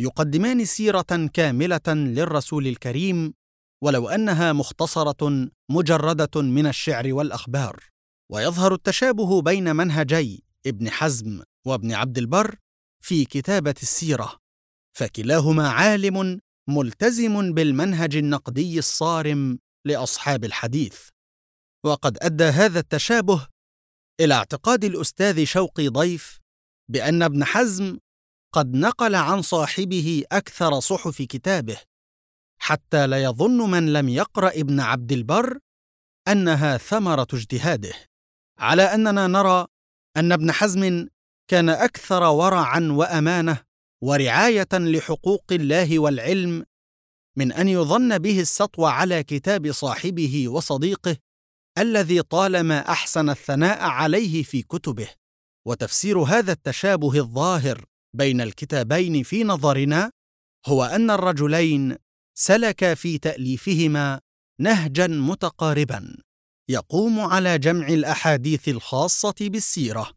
[0.00, 3.34] يقدمان سيرة كاملة للرسول الكريم
[3.82, 7.84] ولو أنها مختصرة مجردة من الشعر والأخبار
[8.32, 12.56] ويظهر التشابه بين منهجي ابن حزم وابن عبد البر
[13.04, 14.38] في كتابة السيرة
[14.96, 21.08] فكلاهما عالم ملتزم بالمنهج النقدي الصارم لأصحاب الحديث.
[21.84, 23.48] وقد أدى هذا التشابه
[24.20, 26.38] إلى اعتقاد الأستاذ شوقي ضيف
[26.90, 27.98] بأن ابن حزم
[28.54, 31.80] قد نقل عن صاحبه أكثر صحف كتابه
[32.62, 35.58] حتى لا يظن من لم يقرأ ابن عبد البر
[36.28, 37.92] أنها ثمرة اجتهاده.
[38.58, 39.66] على أننا نرى
[40.16, 41.08] أن ابن حزم
[41.50, 43.58] كان أكثر ورعا وأمانة
[44.02, 46.64] ورعاية لحقوق الله والعلم
[47.36, 51.16] من أن يظن به السطو على كتاب صاحبه وصديقه
[51.78, 55.08] الذي طالما أحسن الثناء عليه في كتبه.
[55.66, 57.84] وتفسير هذا التشابه الظاهر
[58.16, 60.10] بين الكتابين في نظرنا
[60.66, 61.96] هو أن الرجلين
[62.38, 64.20] سلكا في تأليفهما
[64.60, 66.16] نهجا متقاربا.
[66.70, 70.12] يقوم على جمع الأحاديث الخاصة بالسيرة.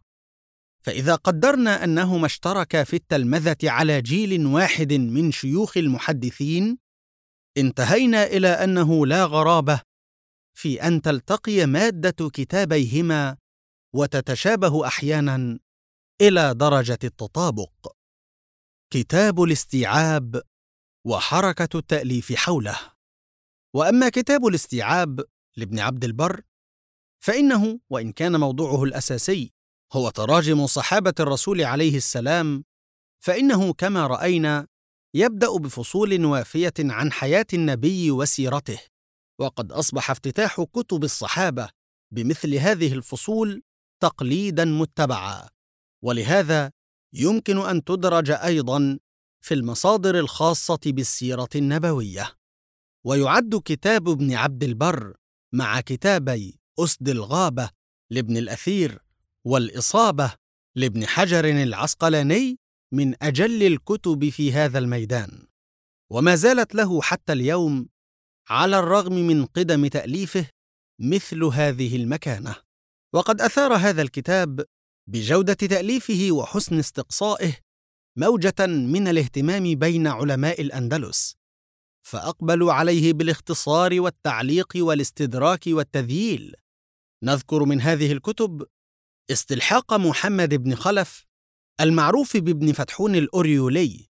[0.86, 6.78] فإذا قدرنا أنهما اشتركا في التلمذة على جيل واحد من شيوخ المحدثين
[7.58, 9.82] انتهينا إلى أنه لا غرابة
[10.58, 13.38] في أن تلتقي مادة كتابيهما
[13.96, 15.60] وتتشابه أحيانا
[16.22, 17.96] إلى درجة التطابق.
[18.94, 20.42] كتاب الاستيعاب
[21.08, 22.80] وحركة التأليف حوله.
[23.76, 25.26] وأما كتاب الاستيعاب
[25.58, 26.42] لابن عبد البر
[27.24, 29.54] فإنه وإن كان موضوعه الأساسي
[29.94, 32.64] هو تراجم صحابة الرسول عليه السلام
[33.24, 34.68] فإنه كما رأينا
[35.16, 38.80] يبدأ بفصول وافية عن حياة النبي وسيرته
[39.40, 41.70] وقد أصبح افتتاح كتب الصحابة
[42.12, 43.64] بمثل هذه الفصول
[44.02, 45.50] تقليدا متبعا
[46.04, 46.72] ولهذا
[47.14, 49.00] يمكن أن تدرج أيضا
[49.42, 52.32] في المصادر الخاصة بالسيرة النبوية.
[53.06, 55.16] ويعد كتاب ابن عبد البر
[55.54, 57.70] مع كتابي أسد الغابة
[58.12, 59.00] لابن الأثير
[59.46, 60.34] والإصابة
[60.76, 62.60] لابن حجر العسقلاني
[62.94, 65.48] من أجل الكتب في هذا الميدان.
[66.12, 67.90] وما زالت له حتى اليوم
[68.50, 70.46] على الرغم من قدم تأليفه
[71.00, 72.56] مثل هذه المكانة.
[73.14, 74.66] وقد أثار هذا الكتاب
[75.10, 77.54] بجودة تأليفه وحسن استقصائه
[78.18, 81.36] موجة من الاهتمام بين علماء الأندلس.
[82.06, 86.56] فأقبلوا عليه بالاختصار والتعليق والاستدراك والتذييل.
[87.24, 88.66] نذكر من هذه الكتب
[89.32, 91.26] استلحاق محمد بن خلف
[91.82, 94.08] المعروف بابن فتحون الأوريولي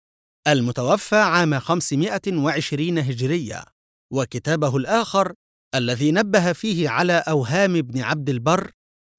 [0.47, 3.65] المتوفى عام 520 هجرية
[4.13, 5.34] وكتابه الآخر
[5.75, 8.71] الذي نبه فيه على أوهام ابن عبد البر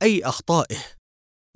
[0.02, 0.78] أي أخطائه.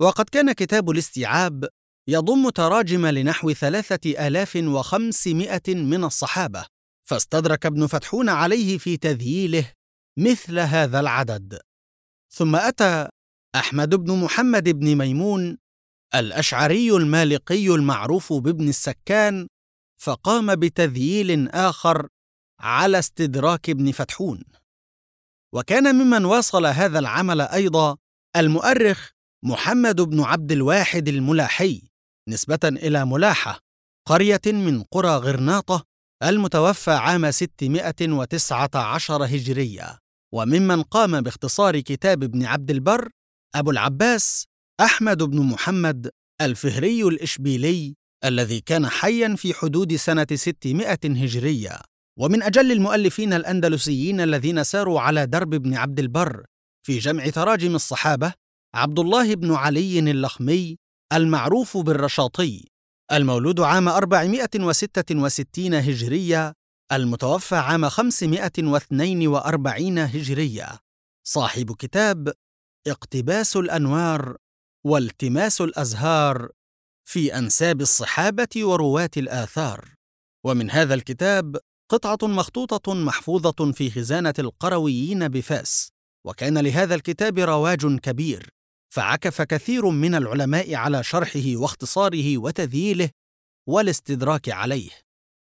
[0.01, 1.67] وقد كان كتاب الاستيعاب
[2.07, 6.65] يضم تراجم لنحو ثلاثة آلاف وخمسمائة من الصحابة.
[7.09, 9.71] فاستدرك ابن فتحون عليه في تذييله
[10.19, 11.59] مثل هذا العدد.
[12.33, 13.09] ثم أتى
[13.55, 15.57] أحمد بن محمد بن ميمون
[16.15, 19.47] الأشعري المالقي المعروف بابن السكان
[20.01, 22.07] فقام بتذييل آخر
[22.59, 24.43] على استدراك ابن فتحون.
[25.53, 27.97] وكان ممن واصل هذا العمل أيضا
[28.35, 29.09] المؤرخ
[29.45, 31.81] محمد بن عبد الواحد الملاحي
[32.27, 33.59] نسبة إلى ملاحة
[34.07, 35.88] قرية من قرى غرناطة
[36.23, 39.97] المتوفى عام 619 هجرية.
[40.33, 43.09] وممن قام باختصار كتاب ابن عبد البر
[43.55, 44.45] أبو العباس
[44.81, 46.09] أحمد بن محمد
[46.41, 51.79] الفهري الإشبيلي الذي كان حيا في حدود سنة 600 هجرية.
[52.19, 56.45] ومن أجل المؤلفين الأندلسيين الذين ساروا على درب ابن عبد البر
[56.85, 58.33] في جمع تراجم الصحابة
[58.75, 60.77] عبد الله بن علي اللخمي
[61.13, 62.68] المعروف بالرشاطي.
[63.11, 66.53] المولود عام 466 هجرية
[66.91, 70.79] المتوفى عام 542 هجرية.
[71.27, 72.33] صاحب كتاب
[72.87, 74.35] اقتباس الأنوار
[74.85, 76.49] والتماس الأزهار
[77.07, 79.89] في أنساب الصحابة ورواة الآثار.
[80.45, 81.57] ومن هذا الكتاب
[81.91, 85.89] قطعة مخطوطة محفوظة في خزانة القرويين بفاس.
[86.25, 88.49] وكان لهذا الكتاب رواج كبير.
[88.89, 93.09] فعكف كثير من العلماء على شرحه واختصاره وتذييله
[93.67, 94.89] والاستدراك عليه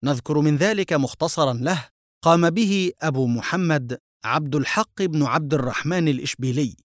[0.04, 1.88] نذكر من ذلك مختصرا له
[2.24, 6.76] قام به أبو محمد عبد الحق بن عبد الرحمن الإشبيلي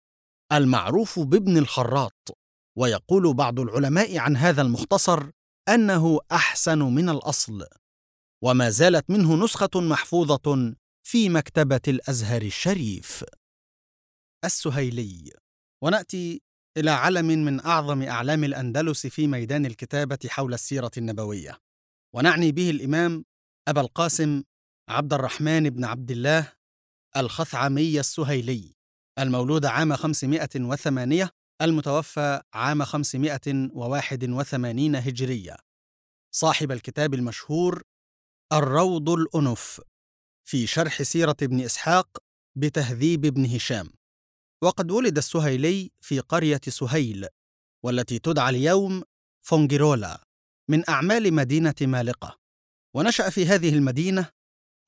[0.53, 2.39] المعروف بابن الخراط
[2.79, 5.31] ويقول بعض العلماء عن هذا المختصر
[5.69, 7.67] أنه أحسن من الأصل
[8.43, 10.75] وما زالت منه نسخة محفوظة
[11.07, 13.25] في مكتبة الأزهر الشريف.
[14.45, 15.33] السهيلي
[15.83, 16.43] ونأتي
[16.77, 21.59] إلى علم من أعظم أعلام الأندلس في ميدان الكتابة حول السيرة النبوية،
[22.15, 23.25] ونعني به الإمام
[23.69, 24.43] أبا القاسم
[24.89, 26.53] عبد الرحمن بن عبد الله
[27.17, 28.75] الخثعمي السهيلي
[29.19, 31.31] المولود عام 508
[31.63, 35.57] المتوفى عام 581 هجرية.
[36.35, 37.83] صاحب الكتاب المشهور
[38.53, 39.81] الروض الأنف
[40.49, 42.19] في شرح سيرة ابن إسحاق
[42.59, 43.91] بتهذيب ابن هشام.
[44.63, 47.27] وقد ولد السهيلي في قرية سهيل
[47.85, 49.03] والتي تدعى اليوم
[49.41, 50.25] فونجيرولا
[50.69, 52.39] من أعمال مدينة مالقة.
[52.95, 54.29] ونشأ في هذه المدينة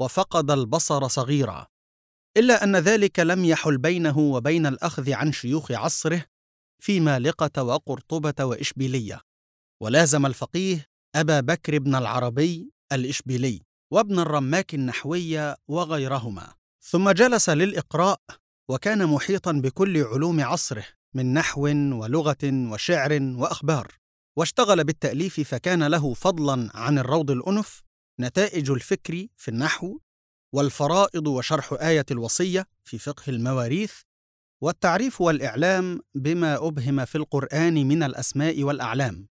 [0.01, 1.67] وفقد البصر صغيرا
[2.37, 6.25] إلا أن ذلك لم يحل بينه وبين الأخذ عن شيوخ عصره
[6.83, 9.21] في مالقة وقرطبة وإشبيلية.
[9.83, 16.55] ولازم الفقيه أبا بكر بن العربي الإشبيلي وابن الرماك النحوي وغيرهما.
[16.83, 18.21] ثم جلس للإقراء
[18.71, 21.63] وكان محيطا بكل علوم عصره من نحو
[22.01, 23.89] ولغة وشعر وأخبار.
[24.37, 27.83] واشتغل بالتأليف فكان له فضلا عن الروض الأنف
[28.21, 29.99] نتائج الفكر في النحو
[30.53, 33.93] والفرائض وشرح آية الوصية في فقه المواريث
[34.63, 39.29] والتعريف والإعلام بما أبهم في القرآن من الأسماء والأعلام.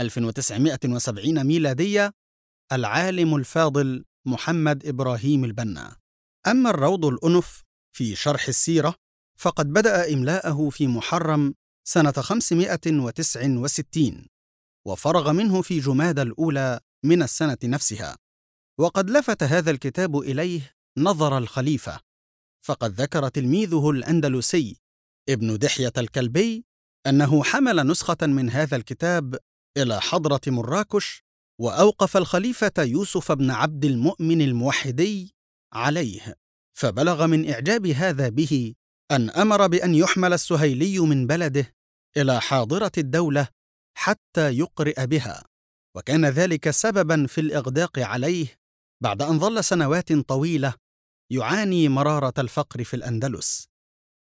[0.00, 2.12] 1970 ميلادية
[2.72, 5.96] العالم الفاضل محمد إبراهيم البنا.
[6.46, 7.62] أما الروض الأنف
[7.96, 8.94] في شرح السيرة
[9.38, 11.54] فقد بدأ إملاءه في محرم
[11.88, 14.26] سنة 569
[14.86, 18.16] وفرغ منه في جماد الأولى من السنة نفسها.
[18.78, 22.00] وقد لفت هذا الكتاب إليه نظر الخليفة.
[22.64, 24.76] فقد ذكر تلميذه الأندلسي
[25.28, 26.64] ابن دحية الكلبي
[27.06, 29.38] أنه حمل نسخة من هذا الكتاب
[29.76, 31.22] إلى حضرة مراكش
[31.60, 35.34] وأوقف الخليفة يوسف بن عبد المؤمن الموحدي
[35.72, 36.36] عليه.
[36.76, 38.74] فبلغ من إعجاب هذا به
[39.10, 41.74] أن أمر بأن يحمل السهيلي من بلده
[42.16, 43.48] إلى حاضرة الدولة
[43.98, 45.44] حتى يقرئ بها.
[45.96, 48.46] وكان ذلك سببا في الإغداق عليه
[49.02, 50.74] بعد أن ظل سنوات طويلة
[51.32, 53.68] يعاني مرارة الفقر في الأندلس.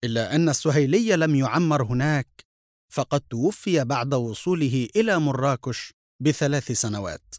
[0.04, 2.46] إلا أن السهيلي لم يعمر هناك
[2.94, 7.36] فقد توفي بعد وصوله إلى مراكش بثلاث سنوات.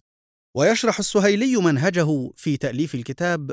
[0.57, 3.53] ويشرح السهيلي منهجه في تأليف الكتاب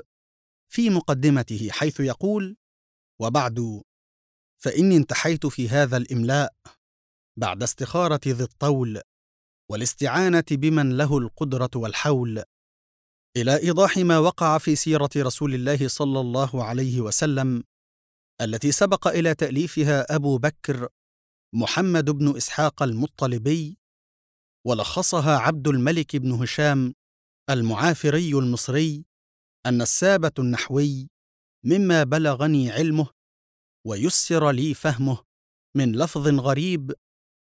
[0.73, 2.57] في مقدمته حيث يقول
[3.21, 3.81] وبعد
[4.63, 6.53] فإني انتحيت في هذا الإملاء
[7.39, 9.01] بعد استخارة ذي الطول
[9.71, 12.43] والاستعانة بمن له القدرة والحول
[13.37, 17.63] إلى إيضاح ما وقع في سيرة رسول الله صلى الله عليه وسلم
[18.41, 20.87] التي سبق إلى تأليفها أبو بكر
[21.55, 23.77] محمد بن إسحاق المطلبي
[24.67, 26.93] ولخصها عبد الملك بن هشام
[27.49, 29.05] المعافري المصري
[29.65, 31.09] أن السابة النحوي
[31.65, 33.07] مما بلغني علمه
[33.87, 35.23] ويسر لي فهمه
[35.77, 36.93] من لفظ غريب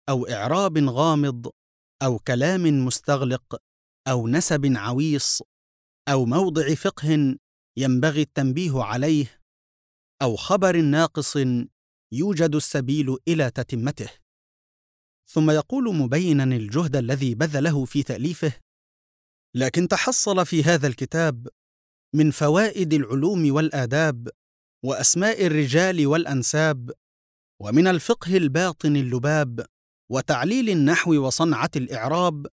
[0.09, 1.51] أو إعراب غامض
[2.03, 3.61] أو كلام مستغلق
[4.07, 5.41] أو نسب عويص
[6.07, 7.37] أو موضع فقه
[7.77, 9.41] ينبغي التنبيه عليه
[10.21, 11.37] أو خبر ناقص
[12.13, 14.09] يوجد السبيل إلى تتمته.
[15.29, 18.53] ثم يقول مبينا الجهد الذي بذله في تأليفه
[19.55, 21.47] لكن تحصل في هذا الكتاب
[22.15, 24.29] من فوائد العلوم والآداب
[24.85, 26.91] وأسماء الرجال والأنساب
[27.61, 29.65] ومن الفقه الباطن اللباب
[30.11, 32.47] وتعليل النحو وصنعة الإعراب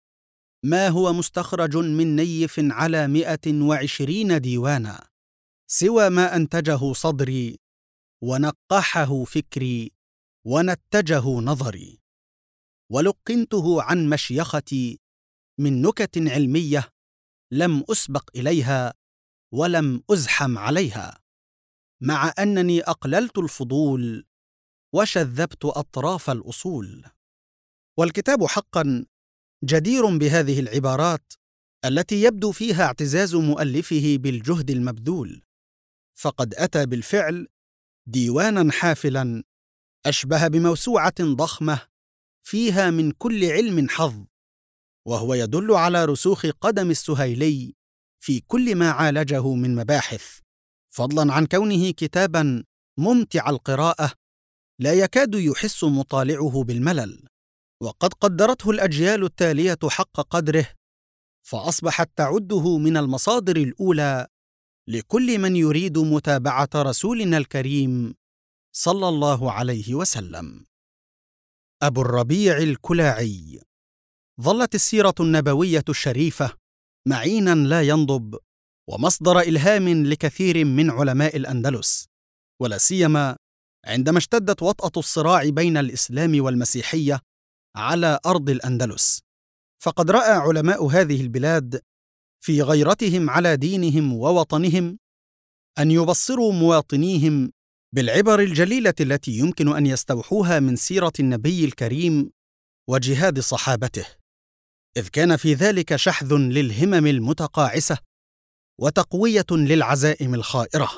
[0.66, 5.08] ما هو مستخرج من نيف على مائه وعشرين ديوانا
[5.68, 7.60] سوى ما أنتجه صدري
[8.24, 9.92] ونقحه فكري
[10.46, 12.00] ونتجه نظري.
[12.92, 15.00] ولقنته عن مشيختي
[15.60, 16.90] من نكت علمية
[17.52, 18.94] لم أسبق إليها
[19.54, 21.20] ولم أزحم عليها
[22.02, 24.26] مع أنني أقللت الفضول
[24.96, 27.06] وشذبت أطراف الأصول.
[28.00, 29.06] والكتاب حقا
[29.64, 31.34] جدير بهذه العبارات
[31.86, 35.42] التي يبدو فيها اعتزاز مؤلفه بالجهد المبذول.
[36.14, 37.48] فقد أتى بالفعل
[38.08, 39.44] ديوانا حافلا
[40.06, 41.82] أشبه بموسوعة ضخمة
[42.46, 44.26] فيها من كل علم حظ
[45.08, 47.76] وهو يدل على رسوخ قدم السهيلي
[48.20, 50.40] في كل ما عالجه من مباحث
[50.90, 52.64] فضلا عن كونه كتابا
[52.98, 54.14] ممتع القراءة
[54.80, 57.33] لا يكاد يحس مطالعه بالملل.
[57.84, 60.68] وقد قدرته الأجيال التالية حق قدره
[61.46, 64.28] فأصبحت تعده من المصادر الأولى
[64.90, 68.16] لكل من يريد متابعة رسولنا الكريم
[68.76, 70.66] صلى الله عليه وسلم.
[71.82, 73.62] أبو الربيع الكلاعي
[74.42, 76.58] ظلت السيرة النبوية الشريفة
[77.08, 78.40] معينا لا ينضب
[78.90, 82.08] ومصدر إلهام لكثير من علماء الأندلس
[82.62, 83.38] ولا سيما
[83.86, 87.22] عندما اشتدت وطأة الصراع بين الإسلام والمسيحية
[87.76, 89.22] على أرض الأندلس.
[89.84, 91.82] فقد رأى علماء هذه البلاد
[92.44, 95.00] في غيرتهم على دينهم ووطنهم
[95.80, 97.52] أن يبصروا مواطنيهم
[97.96, 102.32] بالعبر الجليلة التي يمكن أن يستوحوها من سيرة النبي الكريم
[102.90, 104.06] وجهاد صحابته.
[104.98, 107.98] إذ كان في ذلك شحذ للهمم المتقاعسة
[108.80, 110.90] وتقوية للعزائم الخائرة.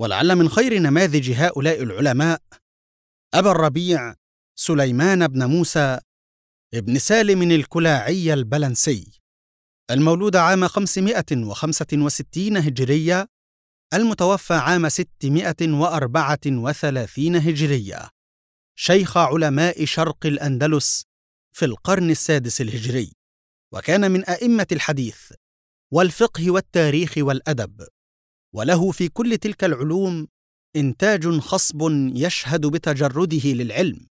[0.00, 2.42] ولعل من خير نماذج هؤلاء العلماء
[3.34, 4.14] أبا الربيع
[4.56, 5.98] سليمان بن موسى
[6.74, 9.20] ابن سالم الكلاعي البلنسي.
[9.90, 13.26] المولود عام 565 هجرية
[13.94, 18.08] المتوفى عام 634 هجرية.
[18.76, 21.04] شيخ علماء شرق الأندلس
[21.52, 23.12] في القرن السادس الهجري.
[23.72, 25.32] وكان من أئمة الحديث
[25.92, 27.86] والفقه والتاريخ والأدب.
[28.54, 30.28] وله في كل تلك العلوم
[30.76, 31.82] إنتاج خصب
[32.14, 34.06] يشهد بتجرده للعلم.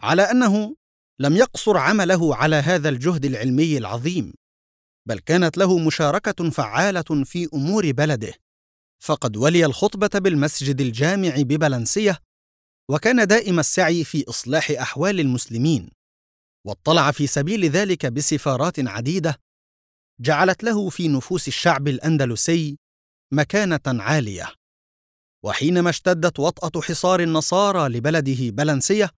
[0.00, 0.76] على أنه
[1.18, 4.34] لم يقصر عمله على هذا الجهد العلمي العظيم
[5.08, 8.34] بل كانت له مشاركة فعالة في أمور بلده.
[9.02, 12.18] فقد ولي الخطبة بالمسجد الجامع ببلنسية
[12.90, 15.90] وكان دائم السعي في إصلاح أحوال المسلمين.
[16.66, 19.40] واطلع في سبيل ذلك بسفارات عديدة
[20.20, 22.78] جعلت له في نفوس الشعب الأندلسي
[23.32, 24.54] مكانة عالية.
[25.44, 29.10] وحينما اشتدت وطأة حصار النصارى لبلده بلنسية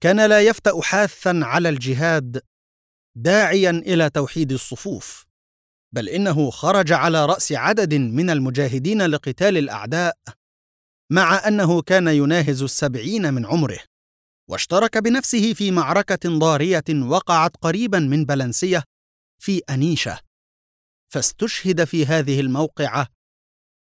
[0.00, 2.42] كان لا يفتأ حاثا على الجهاد
[3.16, 5.26] داعيا إلى توحيد الصفوف
[5.94, 10.18] بل إنه خرج على رأس عدد من المجاهدين لقتال الأعداء
[11.10, 13.78] مع أنه كان يناهز السبعين من عمره
[14.50, 18.84] واشترك بنفسه في معركة ضارية وقعت قريبا من بلنسية
[19.42, 20.20] في أنيشة.
[21.12, 23.06] فاستشهد في هذه الموقعة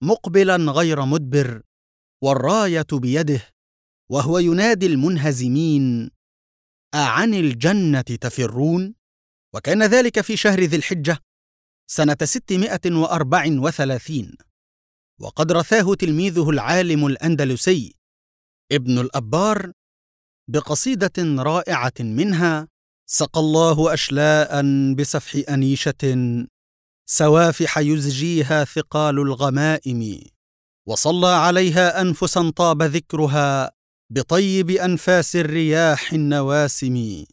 [0.02, 1.62] مقبلا غير مدبر
[2.22, 3.40] والراية بيده
[4.10, 6.10] وهو ينادي المنهزمين
[6.94, 8.94] أعن الجنة تفرون؟
[9.54, 11.18] وكان ذلك في شهر ذي الحجة
[11.90, 14.36] سنة 634
[15.20, 17.94] وقد رثاه تلميذه العالم الأندلسي
[18.72, 19.72] ابن الأبار
[20.50, 22.68] بقصيدة رائعة منها
[23.06, 24.62] سقى الله أشلاء
[24.94, 26.14] بسفح أنيشة
[27.08, 30.20] سوافح يزجيها ثقال الغمائم
[30.86, 33.75] وصلى عليها أنفسا طاب ذكرها
[34.10, 37.24] بطيب أنفاس الرياح النواسم.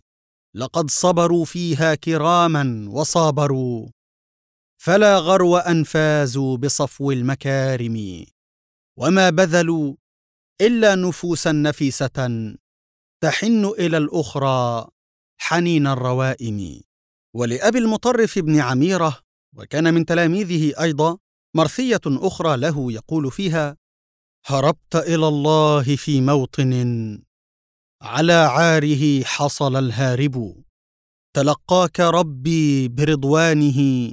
[0.55, 3.89] لقد صبروا فيها كراما وصابروا.
[4.81, 8.25] فلا غرو أن فازوا بصفو المكارم.
[8.99, 9.95] وما بذلوا
[10.61, 12.55] إلا نفوسا نفيسة
[13.23, 14.87] تحن إلى الأخرى
[15.37, 16.81] حنين الروائم.
[17.35, 19.19] ولأبي المطرف بن عميرة
[19.55, 21.17] وكان من تلاميذه أيضا
[21.55, 23.77] مرثية أخرى له يقول فيها
[24.45, 26.73] هربت إلى الله في موطن
[28.01, 30.63] على عاره حصل الهارب.
[31.35, 34.11] تلقاك ربي برضوانه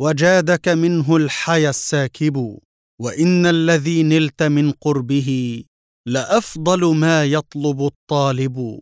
[0.00, 2.58] وجادك منه الحيا الساكب.
[3.00, 5.64] وإن الذي نلت من قربه
[6.06, 8.80] لأفضل ما يطلب الطالب.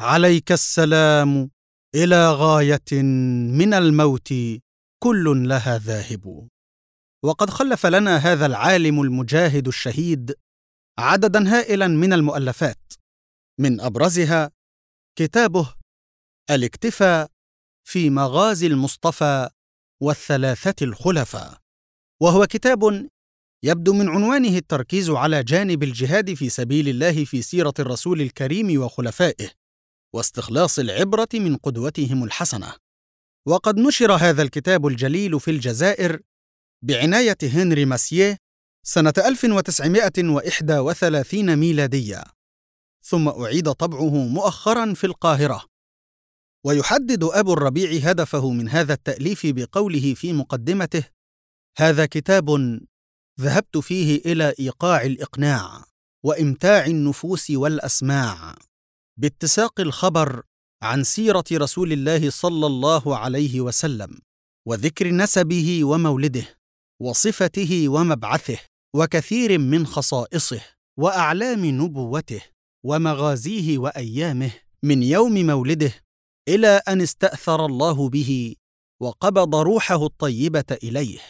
[0.00, 1.50] عليك السلام
[1.94, 3.02] إلى غاية
[3.52, 4.34] من الموت
[5.02, 6.48] كل لها ذاهب.
[7.24, 10.34] وقد خلف لنا هذا العالم المجاهد الشهيد
[10.98, 12.92] عددا هائلا من المؤلفات
[13.60, 14.50] من أبرزها
[15.18, 15.74] كتابه
[16.50, 17.30] الاكتفاء
[17.88, 19.50] في مغازي المصطفى
[20.02, 21.58] والثلاثة الخلفاء.
[22.22, 23.08] وهو كتاب
[23.64, 29.50] يبدو من عنوانه التركيز على جانب الجهاد في سبيل الله في سيرة الرسول الكريم وخلفائه
[30.14, 32.74] واستخلاص العبرة من قدوتهم الحسنة.
[33.48, 36.20] وقد نشر هذا الكتاب الجليل في الجزائر
[36.82, 38.36] بعناية هنري ماسيه
[38.86, 42.24] سنة 1931 ميلادية.
[43.02, 45.64] ثم أعيد طبعه مؤخرا في القاهرة.
[46.66, 51.04] ويحدد أبو الربيع هدفه من هذا التأليف بقوله في مقدمته
[51.78, 52.50] هذا كتاب
[53.40, 55.84] ذهبت فيه إلى إيقاع الإقناع
[56.24, 58.56] وإمتاع النفوس والأسماع
[59.16, 60.42] باتساق الخبر
[60.82, 64.18] عن سيرة رسول الله صلى الله عليه وسلم
[64.66, 66.59] وذكر نسبه ومولده.
[67.00, 68.58] وصفته ومبعثه
[68.96, 70.60] وكثير من خصائصه
[70.98, 72.42] وأعلام نبوته
[72.84, 75.92] ومغازيه وأيامه من يوم مولده
[76.48, 78.56] إلى أن استأثر الله به
[79.02, 81.20] وقبض روحه الطيبة إليه.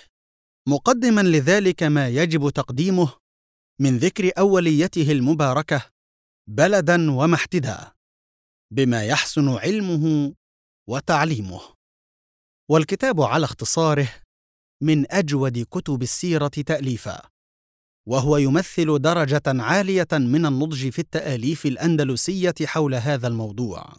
[0.68, 3.12] مقدما لذلك ما يجب تقديمه
[3.80, 5.90] من ذكر أوليته المباركة
[6.48, 7.92] بلدا ومحتدا
[8.72, 10.34] بما يحسن علمه
[10.88, 11.60] وتعليمه.
[12.70, 14.08] والكتاب على اختصاره
[14.82, 17.30] من أجود كتب السيرة تأليفا
[18.08, 23.92] وهو يمثل درجة عالية من النضج في التأليف الأندلسية حول هذا الموضوع.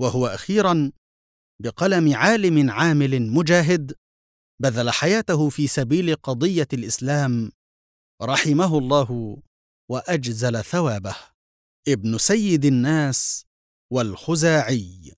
[0.00, 0.92] وهو أخيرا
[1.62, 3.94] بقلم عالم عامل مجاهد
[4.62, 7.52] بذل حياته في سبيل قضية الإسلام
[8.22, 9.38] رحمه الله
[9.90, 11.16] وأجزل ثوابه.
[11.88, 13.44] ابن سيد الناس
[13.92, 15.12] والخزاعي.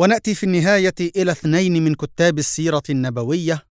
[0.00, 3.67] ونأتي في النهاية إلى اثنين من كتاب السيرة النبوية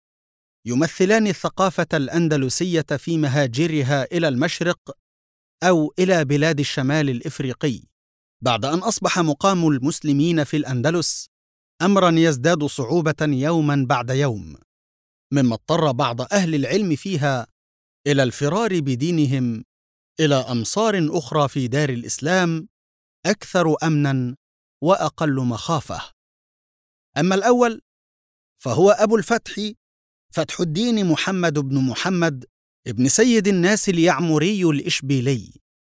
[0.67, 4.97] يمثلان الثقافه الأندلسية في مهاجرها إلى المشرق
[5.63, 7.81] أو إلى بلاد الشمال الإفريقي.
[8.43, 11.27] بعد أن أصبح مقام المسلمين في الأندلس
[11.83, 14.57] امرا يزداد صعوبة يوما بعد يوم
[15.33, 17.47] مما اضطر بعض أهل العلم فيها
[18.07, 19.65] إلى الفرار بدينهم
[20.21, 22.69] إلى أمصار أخرى في دار الإسلام
[23.27, 24.37] أكثر امنا
[24.83, 26.01] وأقل مخافة.
[27.19, 27.81] أما الأول
[28.61, 29.53] فهو أبو الفتح
[30.37, 32.45] فتح الدين محمد بن محمد
[32.87, 35.53] ابن سيد الناس اليعمري الإشبيلي.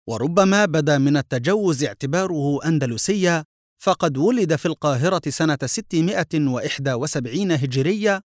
[0.10, 3.46] وربما بدا من التجوز اعتباره اندلسيا
[3.82, 8.22] فقد ولد في القاهرة سنة 671 هجرية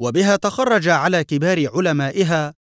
[0.00, 2.54] وبها تخرج على كبار علمائها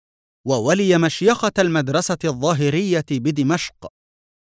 [0.45, 3.87] وولي مشيخة المدرسة الظاهرية بدمشق.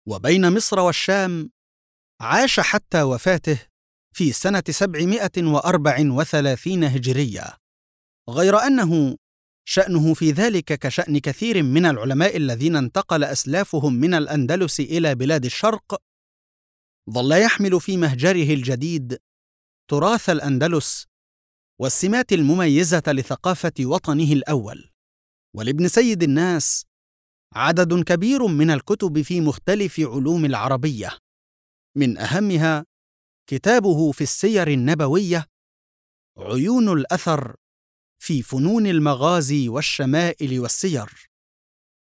[0.09, 1.51] وبين مصر والشام
[2.21, 3.59] عاش حتى وفاته
[4.15, 7.62] في سنة 734 هجرية.
[8.31, 9.17] غير أنه
[9.65, 16.03] شأنه في ذلك كشأن كثير من العلماء الذين انتقل أسلافهم من الأندلس إلى بلاد الشرق
[17.11, 19.19] ظل يحمل في مهجره الجديد
[19.91, 21.07] تراث الأندلس
[21.81, 24.91] والسمات المميزة لثقافة وطنه الأول.
[25.57, 26.85] ولابن سيد الناس
[27.55, 31.19] عدد كبير من الكتب في مختلف علوم العربية.
[31.97, 32.85] من أهمها
[33.47, 35.47] كتابه في السير النبوية
[36.39, 37.57] عيون الأثر
[38.23, 41.31] في فنون المغازي والشمائل والسير.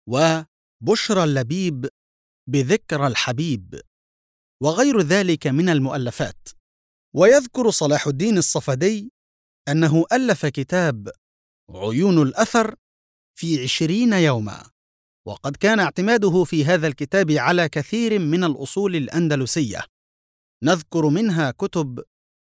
[0.08, 1.90] وبشرى اللبيب
[2.50, 3.82] بذكرى الحبيب
[4.64, 6.50] وغير ذلك من المؤلفات.
[7.16, 9.12] ويذكر صلاح الدين الصفدي
[9.68, 11.12] أنه ألف كتاب
[11.70, 12.76] عيون الأثر
[13.38, 14.70] في عشرين يوما.
[15.28, 19.86] وقد كان اعتماده في هذا الكتاب على كثير من الأصول الأندلسية.
[20.64, 22.04] نذكر منها كتب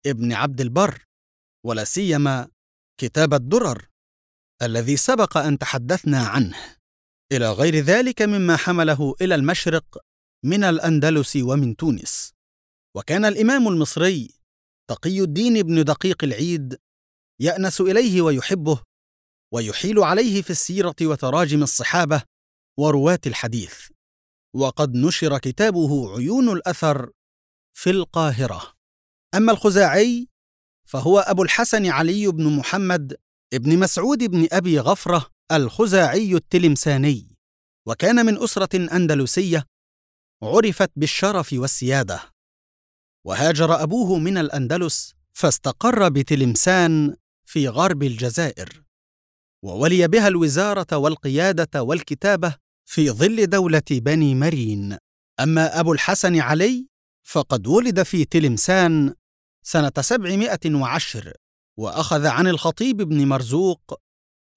[0.05, 1.05] ابن عبد البر
[1.66, 2.55] ولا سيما
[2.98, 3.88] كتاب الدرر
[4.62, 6.78] الذي سبق أن تحدثنا عنه.
[7.32, 9.98] إلى غير ذلك مما حمله إلى المشرق
[10.46, 12.34] من الأندلس ومن تونس.
[12.96, 14.30] وكان الإمام المصري
[14.89, 16.78] تقي الدين بن دقيق العيد
[17.41, 18.82] يأنس إليه ويحبه
[19.54, 22.24] ويحيل عليه في السيرة وتراجم الصحابة
[22.80, 23.89] ورواة الحديث.
[24.56, 27.12] وقد نشر كتابه عيون الأثر
[27.78, 28.74] في القاهرة.
[29.36, 30.28] أما الخزاعي
[30.86, 33.18] فهو أبو الحسن علي بن محمد
[33.54, 37.36] ابن مسعود بن أبي غفرة الخزاعي التلمساني
[37.88, 39.66] وكان من أسرة أندلسية
[40.44, 42.22] عرفت بالشرف والسيادة.
[43.26, 47.16] وهاجر أبوه من الأندلس فاستقر بتلمسان
[47.46, 48.84] في غرب الجزائر
[49.64, 52.56] وولي بها الوزارة والقيادة والكتابة
[52.86, 54.98] في ظل دولة بني مرين.
[55.40, 56.88] أما أبو الحسن علي
[57.24, 59.14] فقد ولد في تلمسان
[59.68, 61.34] سنة سبعمائة وعشر
[61.80, 64.01] وأخذ عن الخطيب بن مرزوق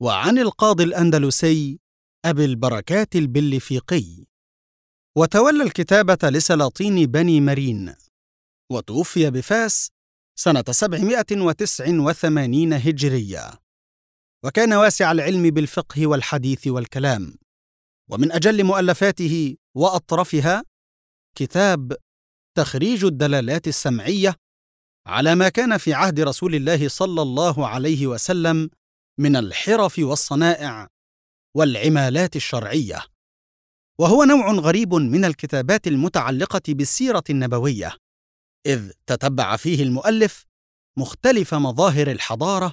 [0.02, 1.80] وعن القاضي الأندلسي
[2.24, 4.24] أبي البركات البلفيقي.
[5.16, 7.94] وتولى الكتابة لسلاطين بني مرين
[8.72, 9.90] وتوفي بفاس
[10.38, 13.50] سنة 789 هجرية.
[14.44, 17.34] وكان واسع العلم بالفقه والحديث والكلام.
[18.11, 20.64] ومن أجل مؤلفاته وأطرفها
[21.36, 21.96] كتاب
[22.56, 24.34] تخريج الدلالات السمعية
[25.09, 28.70] على ما كان في عهد رسول الله صلى الله عليه وسلم
[29.18, 30.88] من الحرف والصنائع
[31.56, 33.04] والعمالات الشرعية.
[34.00, 37.96] وهو نوع غريب من الكتابات المتعلقة بالسيرة النبوية
[38.66, 40.44] إذ تتبع فيه المؤلف
[40.98, 42.72] مختلف مظاهر الحضارة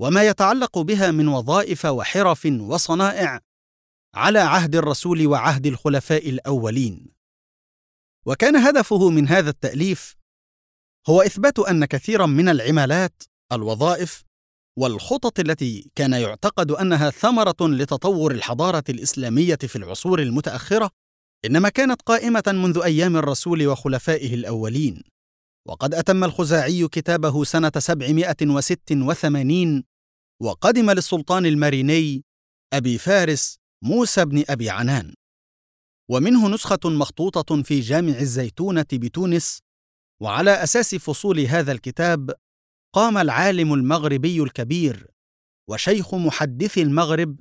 [0.00, 3.40] وما يتعلق بها من وظائف وحرف وصنائع
[4.14, 7.06] على عهد الرسول وعهد الخلفاء الأولين.
[8.26, 10.19] وكان هدفه من هذا التأليف
[11.08, 13.22] هو إثبات أن كثيرا من العمالات
[13.52, 14.24] الوظائف
[14.78, 20.90] والخطط التي كان يعتقد أنها ثمرة لتطور الحضارة الإسلامية في العصور المتأخرة
[21.44, 25.02] إنما كانت قائمة منذ أيام الرسول وخلفائه الأولين.
[25.68, 29.84] وقد أتم الخزاعي كتابه سنة 786
[30.42, 32.24] وقدم للسلطان الماريني
[32.72, 35.14] أبي فارس موسى بن أبي عنان.
[36.10, 39.60] ومنه نسخة مخطوطة في جامع الزيتونة بتونس
[40.22, 42.30] وعلى أساس فصول هذا الكتاب
[42.94, 45.06] قام العالم المغربي الكبير
[45.68, 47.40] وشيخ محدثي المغرب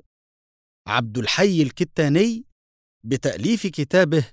[0.88, 2.46] عبد الحي الكتاني
[3.04, 4.32] بتأليف كتابه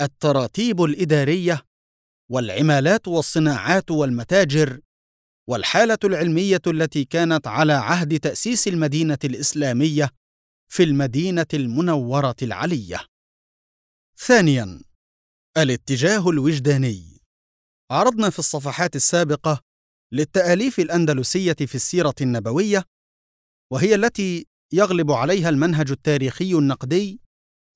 [0.00, 1.62] التراتيب الإدارية
[2.30, 4.80] والعمالات والصناعات والمتاجر
[5.48, 10.10] والحالة العلمية التي كانت على عهد تأسيس المدينة الإسلامية
[10.70, 13.00] في المدينة المنورة العلية.
[14.16, 14.80] ثانياً:
[15.56, 17.17] الاتجاه الوجداني.
[17.90, 19.60] عرضنا في الصفحات السابقة
[20.12, 22.84] للتآليف الأندلسية في السيرة النبوية،
[23.72, 27.20] وهي التي يغلب عليها المنهج التاريخي النقدي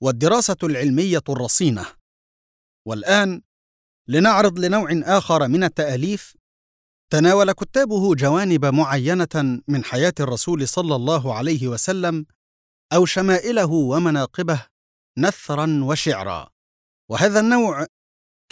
[0.02, 1.86] والدراسة العلمية الرصينة.
[2.88, 3.42] والآن
[4.08, 6.36] لنعرض لنوع آخر من التآليف
[7.12, 12.26] تناول كتابه جوانب معينة من حياة الرسول صلى الله عليه وسلم
[12.92, 14.66] أو شمائله ومناقبه
[15.18, 16.48] نثرا وشعرا
[17.10, 17.86] وهذا النوع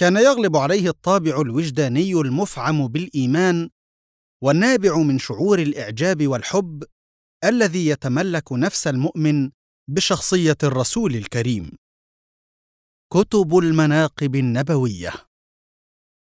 [0.01, 3.71] كان يغلب عليه الطابع الوجداني المفعم بالإيمان
[4.43, 6.85] والنابع من شعور الإعجاب والحب
[7.45, 9.51] الذي يتملك نفس المؤمن
[9.91, 11.71] بشخصية الرسول الكريم.
[13.13, 15.13] كتب المناقب النبوية.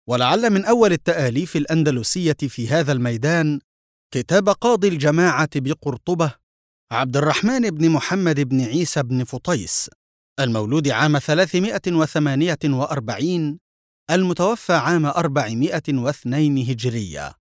[0.10, 3.60] ولعل من أول التآليف الأندلسية في هذا الميدان
[4.14, 6.36] كتاب قاضي الجماعة بقرطبة
[6.92, 9.90] عبد الرحمن بن محمد بن عيسى بن فطيس
[10.40, 13.60] المولود عام 348
[14.12, 17.36] المتوفى عام 402 هجرية.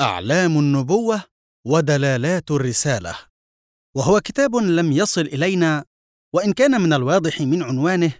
[0.00, 1.24] أعلام النبوة
[1.66, 3.18] ودلالات الرسالة.
[3.96, 5.84] وهو كتاب لم يصل إلينا
[6.34, 8.14] وإن كان من الواضح من عنوانه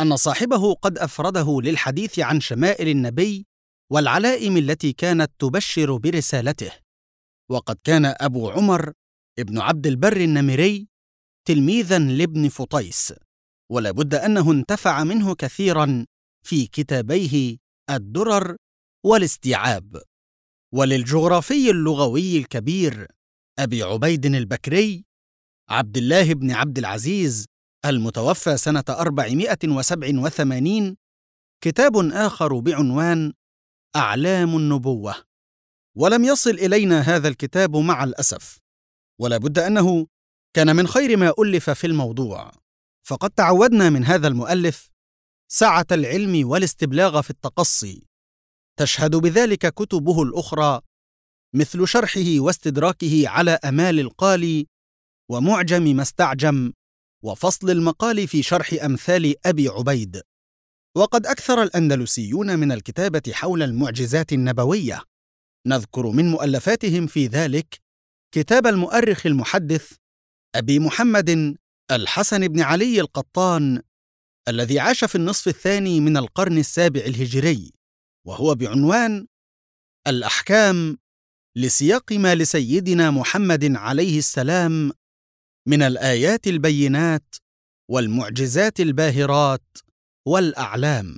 [0.00, 3.46] أن صاحبه قد أفرده للحديث عن شمائل النبي
[3.92, 6.72] والعلائم التي كانت تبشر برسالته.
[7.50, 8.92] وقد كان أبو عمر
[9.38, 10.88] ابن عبد البر النمري
[11.48, 13.14] تلميذا لابن فطيس.
[13.72, 16.06] ولا بد أنه انتفع منه كثيرا
[16.42, 17.56] في كتابيه
[17.90, 18.56] الدرر
[19.06, 20.02] والاستيعاب.
[20.74, 23.06] وللجغرافي اللغوي الكبير
[23.58, 25.04] أبي عبيد البكري
[25.70, 27.46] عبد الله بن عبد العزيز
[27.86, 30.96] المتوفى سنة 487
[31.64, 33.32] كتاب آخر بعنوان
[33.96, 35.14] أعلام النبوة.
[35.96, 38.58] ولم يصل إلينا هذا الكتاب مع الأسف
[39.20, 40.06] ولا بد أنه
[40.56, 42.52] كان من خير ما ألف في الموضوع.
[43.06, 44.91] فقد تعودنا من هذا المؤلف
[45.54, 48.06] سعة العلم والاستبلاغ في التقصي.
[48.78, 50.80] تشهد بذلك كتبه الأخرى
[51.54, 54.66] مثل شرحه واستدراكه على أمال القالي
[55.30, 56.72] ومعجم ما استعجم
[57.24, 60.22] وفصل المقال في شرح أمثال أبي عبيد.
[60.96, 65.02] وقد أكثر الأندلسيون من الكتابة حول المعجزات النبوية.
[65.66, 67.80] نذكر من مؤلفاتهم في ذلك
[68.34, 69.92] كتاب المؤرخ المحدث
[70.54, 71.56] أبي محمد
[71.90, 73.82] الحسن بن علي القطان
[74.48, 77.72] الذي عاش في النصف الثاني من القرن السابع الهجري
[78.26, 79.26] وهو بعنوان
[80.06, 80.98] الأحكام
[81.56, 84.92] لسياق ما لسيدنا محمد عليه السلام
[85.68, 87.34] من الآيات البينات
[87.90, 89.78] والمعجزات الباهرات
[90.28, 91.16] والأعلام.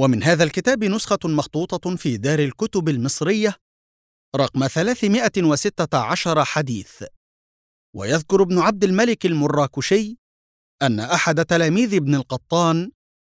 [0.00, 3.56] ومن هذا الكتاب نسخة مخطوطة في دار الكتب المصرية
[4.36, 7.04] رقم 316 حديث.
[7.96, 10.18] ويذكر ابن عبد الملك المراكشي
[10.82, 12.90] أن أحد تلاميذ ابن القطان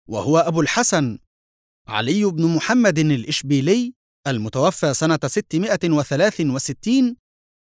[0.10, 1.20] وهو أبو الحسن
[1.88, 3.94] علي بن محمد الإشبيلي
[4.28, 7.16] المتوفى سنة 663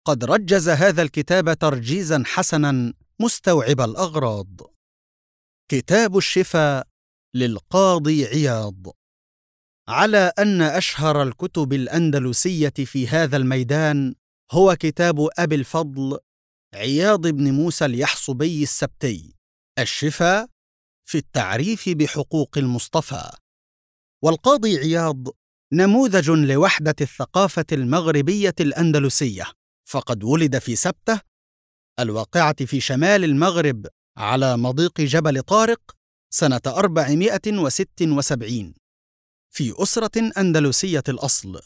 [0.06, 4.60] قد رجز هذا الكتاب ترجيزا حسنا مستوعب الأغراض.
[5.70, 6.86] كتاب الشفاء
[7.34, 8.86] للقاضي عياض
[9.88, 14.14] على أن أشهر الكتب الأندلسية في هذا الميدان
[14.52, 16.18] هو كتاب أبي الفضل
[16.74, 19.35] عياض بن موسى اليحصبي السبتي
[19.78, 20.46] الشفاء
[21.04, 23.30] في التعريف بحقوق المصطفى.
[24.22, 25.28] والقاضي عياض
[25.72, 29.52] نموذج لوحدة الثقافة المغربية الأندلسية.
[29.88, 31.20] فقد ولد في سبتة
[32.00, 35.96] الواقعة في شمال المغرب على مضيق جبل طارق
[36.30, 38.74] سنة 476
[39.50, 41.60] في أسرة أندلسية الأصل.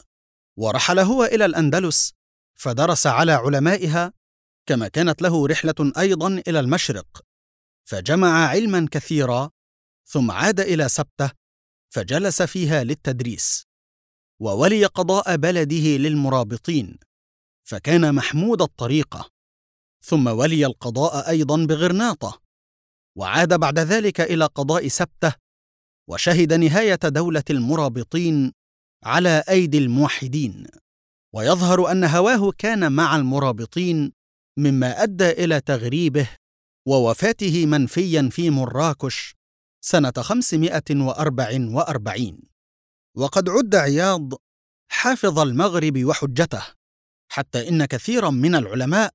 [0.57, 2.13] ورحل هو إلى الأندلس
[2.59, 4.13] فدرس على علمائها
[4.65, 7.30] كما كانت له رحلة أيضا إلى المشرق.
[7.89, 9.49] فجمع علما كثيرا
[10.05, 11.31] ثم عاد إلى سبته
[11.93, 13.63] فجلس فيها للتدريس
[14.41, 16.99] وولي قضاء بلده للمرابطين
[17.63, 19.29] فكان محمود الطريقة
[20.03, 22.41] ثم ولي القضاء أيضا بغرناطة
[23.17, 25.33] وعاد بعد ذلك إلى قضاء سبته
[26.09, 28.53] وشهد نهاية دولة المرابطين
[29.03, 30.67] على أيدي الموحدين
[31.33, 34.11] ويظهر أن هواه كان مع المرابطين
[34.57, 36.29] مما أدى إلى تغريبه
[36.87, 39.35] ووفاته منفيا في مراكش
[39.81, 42.39] سنة 544
[43.17, 44.33] وقد عد عياض
[44.91, 46.63] حافظ المغرب وحجته
[47.31, 49.13] حتى إن كثيرا من العلماء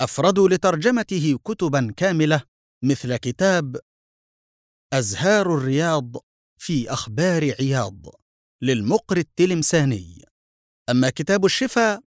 [0.00, 2.42] أفردوا لترجمته كتبا كاملة
[2.84, 3.76] مثل كتاب
[4.92, 6.16] أزهار الرياض
[6.60, 8.06] في أخبار عياض
[8.62, 10.24] للمقر التلمساني.
[10.90, 12.00] أما كتاب الشفا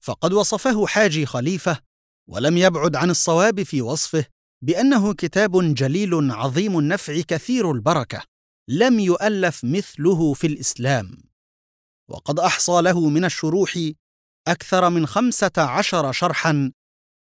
[0.00, 1.82] فقد وصفه حاجي خليفة
[2.28, 4.24] ولم يبعد عن الصواب في وصفه
[4.62, 8.22] بأنه كتاب جليل عظيم النفع كثير البركة
[8.68, 11.22] لم يؤلف مثله في الإسلام.
[12.10, 13.78] وقد أحصى له من الشروح
[14.48, 16.72] أكثر من خمسة عشر شرحا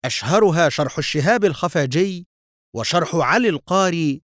[0.05, 2.27] أشهرها شرح الشهاب الخفاجي
[2.75, 4.21] وشرح علي القاري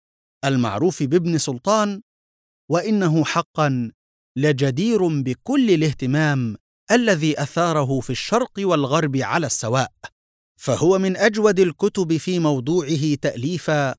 [0.45, 2.01] المعروف بابن سلطان
[2.71, 3.91] وإنه حقا
[4.37, 6.57] لجدير بكل الاهتمام
[6.91, 9.91] الذي أثاره في الشرق والغرب على السواء.
[10.59, 13.95] فهو من أجود الكتب في موضوعه تأليفا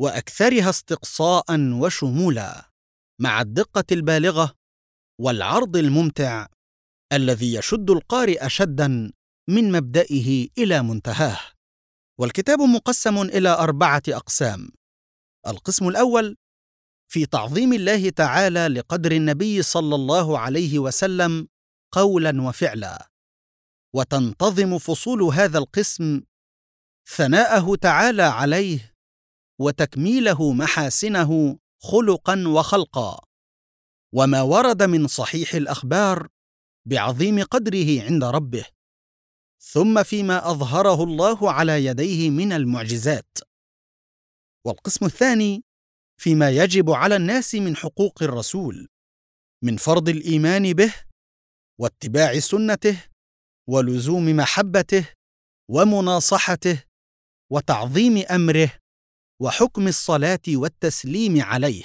[0.00, 2.70] وأكثرها استقصاء وشمولا
[3.20, 4.54] مع الدقة البالغة
[5.20, 6.46] والعرض الممتع
[7.12, 9.12] الذي يشد القارئ شدا
[9.48, 11.38] من مبدئه إلى منتهاه.
[12.20, 14.68] والكتاب مقسم إلى أربعة أقسام.
[15.46, 16.36] القسم الأول
[17.12, 21.48] في تعظيم الله تعالى لقدر النبي صلى الله عليه وسلم
[21.92, 23.11] قولا وفعلا.
[23.94, 26.22] وتنتظم فصول هذا القسم
[27.16, 28.94] ثناءه تعالى عليه
[29.60, 33.20] وتكميله محاسنه خلقا وخلقا.
[34.14, 36.28] وما ورد من صحيح الأخبار
[36.86, 38.64] بعظيم قدره عند ربه.
[39.60, 43.38] ثم فيما أظهره الله على يديه من المعجزات.
[44.66, 45.64] والقسم الثاني
[46.20, 48.88] فيما يجب على الناس من حقوق الرسول
[49.64, 50.94] من فرض الإيمان به
[51.80, 53.04] واتباع سنته
[53.68, 55.08] ولزوم محبته
[55.70, 56.82] ومناصحته
[57.52, 58.70] وتعظيم أمره
[59.40, 61.84] وحكم الصلاة والتسليم عليه.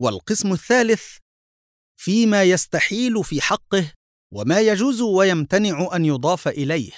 [0.00, 1.16] والقسم الثالث
[2.00, 3.92] فيما يستحيل في حقه
[4.34, 6.92] وما يجوز ويمتنع أن يضاف إليه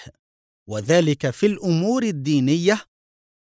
[0.69, 2.85] وذلك في الأمور الدينية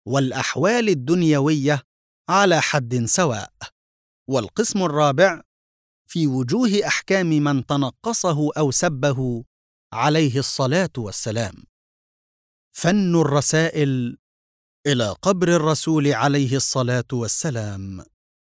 [0.08, 1.82] والأحوال الدنيوية
[2.30, 3.54] على حد سواء.
[4.30, 5.42] والقسم الرابع
[6.10, 9.44] في وجوه أحكام من تنقصه أو سبه
[9.96, 11.64] عليه الصلاة والسلام.
[12.76, 14.18] فن الرسائل
[14.88, 18.06] إلى قبر الرسول عليه الصلاة والسلام.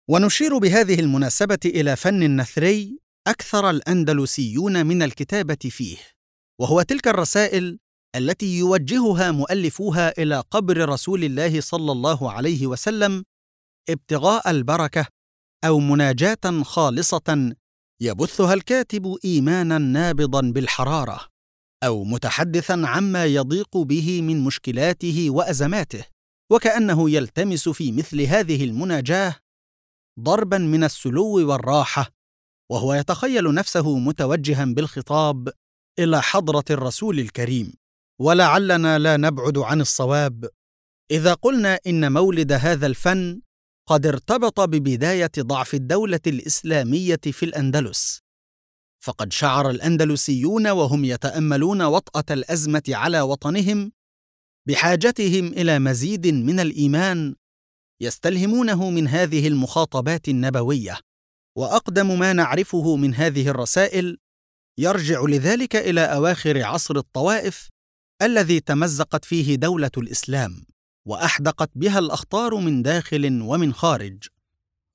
[0.10, 5.98] ونشير بهذه المناسبة إلى فن النثري أكثر الأندلسيون من الكتابة فيه
[6.60, 7.80] وهو تلك الرسائل
[8.16, 13.24] التي يوجهها مؤلفوها إلى قبر رسول الله صلى الله عليه وسلم
[13.90, 15.08] ابتغاء البركة
[15.66, 17.54] أو مناجاة خالصة
[18.02, 21.20] يبثها الكاتب ايمانا نابضا بالحرارة
[21.84, 26.06] أو متحدثا عما يضيق به من مشكلاته وأزماته
[26.52, 29.36] وكأنه يلتمس في مثل هذه المناجاة
[30.20, 32.10] ضربا من السلو والراحة
[32.72, 35.50] وهو يتخيل نفسه متوجها بالخطاب
[36.00, 37.74] إلى حضرة الرسول الكريم
[38.22, 40.50] ولعلنا لا نبعد عن الصواب.
[41.12, 43.41] إذا قلنا إن مولد هذا الفن
[43.88, 48.22] قد ارتبط ببداية ضعف الدولة الإسلامية في الأندلس.
[49.04, 53.92] فقد شعر الأندلسيون وهم يتأملون وطأة الأزمة على وطنهم
[54.68, 57.36] بحاجتهم إلى مزيد من الإيمان
[58.02, 61.00] يستلهمونه من هذه المخاطبات النبوية.
[61.58, 64.18] وأقدم ما نعرفه من هذه الرسائل
[64.80, 67.70] يرجع لذلك إلى أواخر عصر الطوائف
[68.22, 70.66] الذي تمزقت فيه دولة الإسلام.
[71.08, 74.28] وأحدقت بها الأخطار من داخل ومن خارج.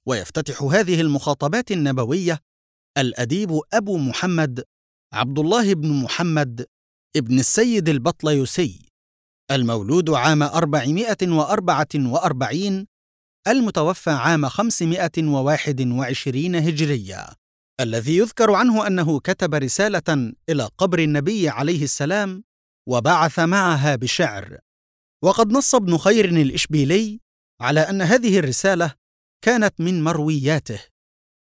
[0.07, 2.39] ويفتتح هذه المخاطبات النبوية
[2.99, 4.65] الأديب أبو محمد
[5.13, 6.67] عبد الله بن محمد
[7.17, 8.89] ابن السيد البطليسي
[9.51, 12.87] المولود عام 444
[13.49, 17.27] المتوفى عام 521 هجرية
[17.81, 22.45] الذي يذكر عنه أنه كتب رسالة إلى قبر النبي عليه السلام
[22.89, 24.59] وبعث معها بشعر.
[25.25, 27.21] وقد نص ابن خير الإشبيلي
[27.61, 28.95] على أن هذه الرسالة
[29.45, 30.81] كانت من مروياته.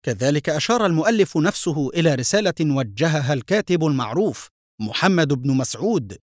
[0.07, 4.49] كذلك أشار المؤلف نفسه إلى رسالة وجهها الكاتب المعروف
[4.81, 6.19] محمد بن مسعود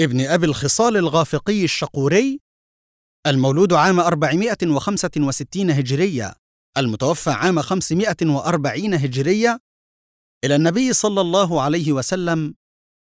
[0.00, 2.40] ابن أبي الخصال الغافقي الشقوري
[3.26, 6.34] المولود عام 465 هجرية
[6.78, 9.60] المتوفى عام 540 هجرية
[10.44, 12.54] إلى النبي صلى الله عليه وسلم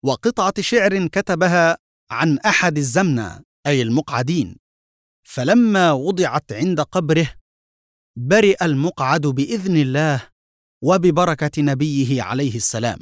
[0.05, 1.79] وقطعة شعر كتبها
[2.11, 3.48] عن أحد الزمنة.
[3.69, 4.57] أي المقعدين.
[5.27, 7.35] فلما وضعت عند قبره
[8.19, 10.29] برئ المقعد بإذن الله
[10.85, 12.99] وببركة نبيه عليه السلام.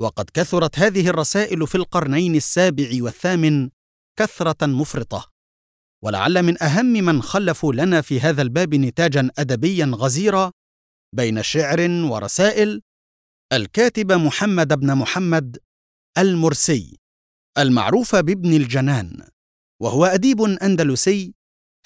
[0.00, 3.70] وقد كثرت هذه الرسائل في القرنين السابع والثامن
[4.18, 5.30] كثرة مفرطة.
[6.04, 10.52] ولعل من أهم من خلفوا لنا في هذا الباب نتاجا ادبيا غزيرا
[11.16, 12.82] بين شعر ورسائل
[13.52, 15.58] الكاتب محمد بن محمد
[16.18, 16.98] المرسي
[17.58, 19.28] المعروف بابن الجنان.
[19.82, 21.34] وهو أديب أندلسي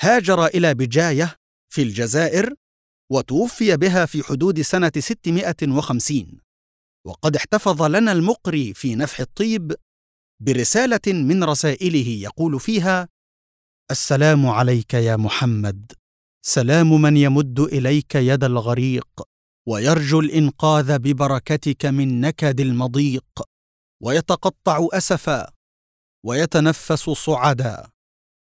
[0.00, 1.36] هاجر إلى بجاية
[1.72, 2.54] في الجزائر
[3.12, 6.40] وتوفي بها في حدود سنة 650
[7.06, 9.74] وقد احتفظ لنا المقري في نفح الطيب
[10.42, 13.08] برسالة من رسائله يقول فيها
[13.90, 15.92] السلام عليك يا محمد
[16.46, 19.08] سلام من يمد إليك يد الغريق
[19.68, 23.42] ويرجو الإنقاذ ببركتك من نكد المضيق
[24.02, 25.50] ويتقطع أسفا
[26.24, 27.90] ويتنفس صعدا.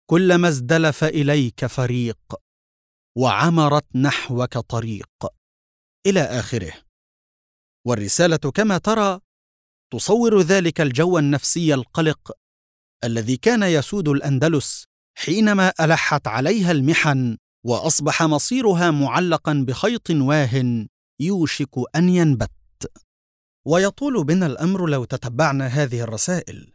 [0.10, 2.20] كلما ازدلف إليك فريق
[3.18, 5.10] وعمرت نحوك طريق.
[6.08, 6.74] إلى آخره.
[7.88, 9.20] والرسالة كما ترى
[9.94, 12.32] تصور ذلك الجو النفسي القلق
[13.04, 14.86] الذي كان يسود الأندلس
[15.18, 20.86] حينما ألحت عليها المحن وأصبح مصيرها معلقا بخيط واه
[21.20, 22.52] يوشك أن ينبت.
[23.68, 26.75] ويطول بنا الأمر لو تتبعنا هذه الرسائل.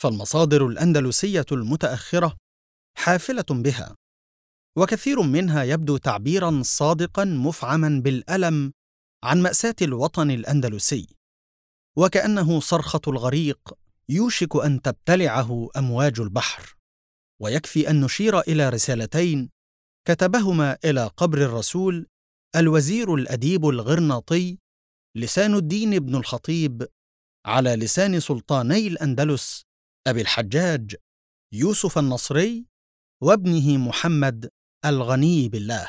[0.00, 2.36] فالمصادر الأندلسية المتأخرة
[2.96, 3.96] حافلة بها.
[4.76, 8.72] وكثير منها يبدو تعبيرا صادقا مفعما بالألم
[9.24, 11.06] عن مأساة الوطن الأندلسي.
[11.96, 13.74] وكأنه صرخة الغريق
[14.08, 16.76] يوشك أن تبتلعه أمواج البحر.
[17.42, 19.50] ويكفي أن نشير إلى رسالتين
[20.08, 22.06] كتبهما إلى قبر الرسول
[22.56, 24.58] الوزير الأديب الغرناطي
[25.16, 26.88] لسان الدين بن الخطيب
[27.46, 29.67] على لسان سلطاني الأندلس
[30.06, 30.96] أبي الحجاج
[31.52, 32.66] يوسف النصري
[33.22, 34.50] وابنه محمد
[34.84, 35.88] الغني بالله.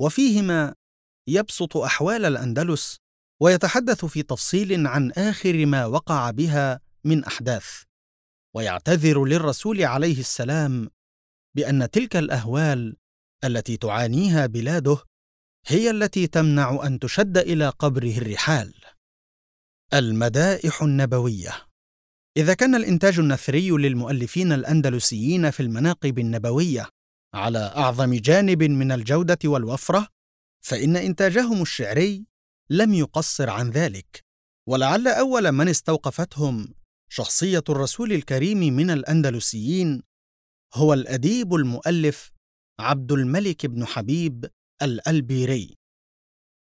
[0.00, 0.74] وفيهما
[1.28, 2.96] يبسط أحوال الأندلس
[3.42, 7.82] ويتحدث في تفصيل عن آخر ما وقع بها من أحداث.
[8.54, 10.90] ويعتذر للرسول عليه السلام
[11.56, 12.96] بأن تلك الأهوال
[13.44, 15.04] التي تعانيها بلاده
[15.66, 18.74] هي التي تمنع أن تشد إلى قبره الرحال.
[19.94, 21.69] المدائح النبوية.
[22.36, 26.88] إذا كان الإنتاج النثري للمؤلفين الأندلسيين في المناقب النبوية
[27.34, 30.08] على أعظم جانب من الجودة والوفرة
[30.64, 32.26] فإن إنتاجهم الشعري
[32.70, 34.24] لم يقصر عن ذلك.
[34.68, 36.74] ولعل أول من استوقفتهم
[37.12, 40.02] شخصية الرسول الكريم من الأندلسيين
[40.74, 42.32] هو الأديب المؤلف
[42.80, 44.50] عبد الملك بن حبيب
[44.82, 45.76] الألبيري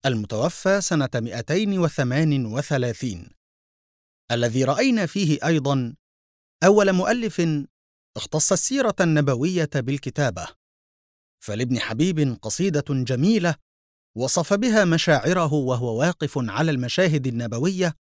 [0.06, 3.30] المتوفى سنة 238
[4.32, 5.96] الذي رأينا فيه أيضا
[6.64, 7.42] أول مؤلف
[8.18, 10.48] اختص السيرة النبوية بالكتابة
[11.44, 13.56] فلابن حبيب قصيدة جميلة
[14.18, 17.96] وصف بها مشاعره وهو واقف على المشاهد النبوية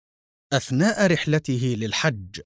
[0.52, 2.40] أثناء رحلته للحج.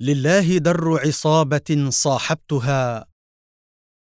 [0.00, 3.06] لله در عصابة صاحبتها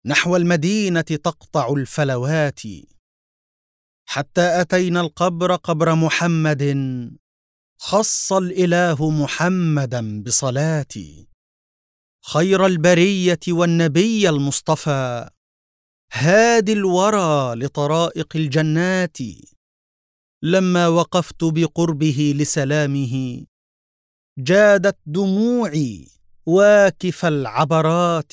[0.06, 2.60] نحو المدينة تقطع الفلوات.
[4.08, 6.62] حتى أتينا القبر قبر محمد
[7.84, 11.28] خص الإله محمدا بصلاتي
[12.24, 15.30] خير البرية والنبي المصطفى.
[16.12, 19.16] هادي الورى لطرائق الجنات.
[20.42, 23.46] لما وقفت بقربه لسلامه
[24.38, 26.08] جادت دموعي
[26.46, 28.32] واكف العبرات.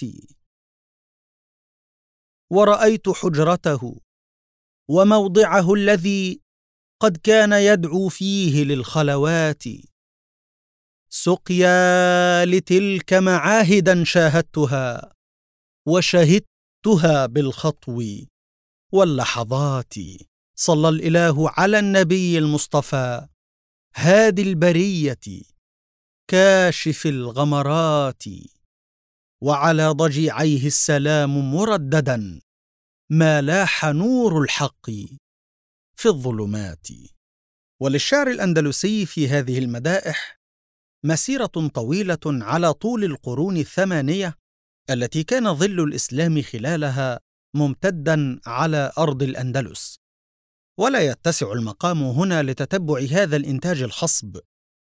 [2.52, 4.02] ورأيت حجرته
[4.89, 6.41] وموضعه الذي
[7.02, 9.64] قد كان يدعو فيه للخلوات.
[11.10, 15.14] سقيا لتلك معاهدا شاهدتها
[15.88, 18.04] وشهدتها بالخطو
[18.93, 19.93] واللحظات.
[20.56, 23.28] صلى الإله على النبي المصطفى.
[23.95, 25.43] هادي البرية
[26.28, 28.24] كاشف الغمرات.
[29.43, 32.39] وعلى ضجيعيه السلام مرددا
[33.12, 34.89] ما لاح نور الحق.
[36.00, 36.88] في الظلمات.
[37.82, 40.39] وللشعر الأندلسي في هذه المدائح
[41.06, 44.36] مسيرة طويلة على طول القرون الثمانية
[44.89, 47.20] التي كان ظل الإسلام خلالها
[47.56, 50.00] ممتدا على أرض الأندلس.
[50.80, 54.39] ولا يتسع المقام هنا لتتبع هذا الإنتاج الخصب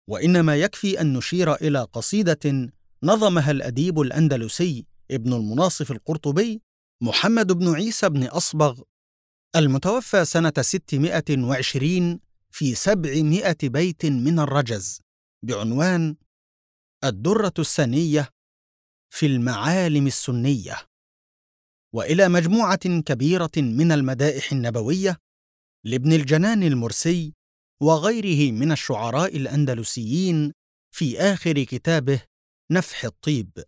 [0.10, 2.72] وإنما يكفي أن نشير إلى قصيدة
[3.04, 6.62] نظمها الأديب الأندلسي ابن المناصف القرطبي
[7.04, 8.82] محمد بن عيسى بن أصبغ
[9.56, 12.20] المتوفى سنة 620
[12.52, 15.02] في 700 بيت من الرجز
[15.46, 16.16] بعنوان
[17.04, 18.30] الدرة السنية
[19.14, 20.78] في المعالم السنية.
[21.94, 25.18] وإلى مجموعة كبيرة من المدائح النبوية
[25.86, 27.34] لابن الجنان المرسي
[27.82, 30.54] وغيره من الشعراء الأندلسيين
[30.96, 32.22] في آخر كتابه
[32.72, 33.64] نفح الطيب.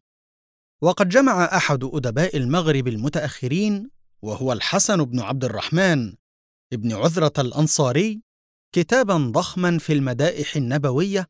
[0.81, 3.92] وقد جمع أحد أدباء المغرب المتأخرين
[4.24, 6.13] وهو الحسن بن عبد الرحمن
[6.74, 8.21] ابن عذرة الأنصاري
[8.76, 11.28] كتابا ضخما في المدائح النبوية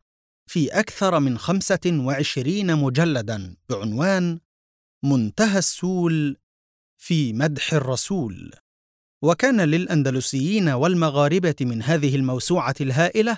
[0.49, 4.39] في أكثر من خمسة وعشرين مجلدا بعنوان
[5.03, 6.37] منتهى السول
[6.97, 8.53] في مدح الرسول.
[9.23, 13.37] وكان للأندلسيين والمغاربة من هذه الموسوعة الهائلة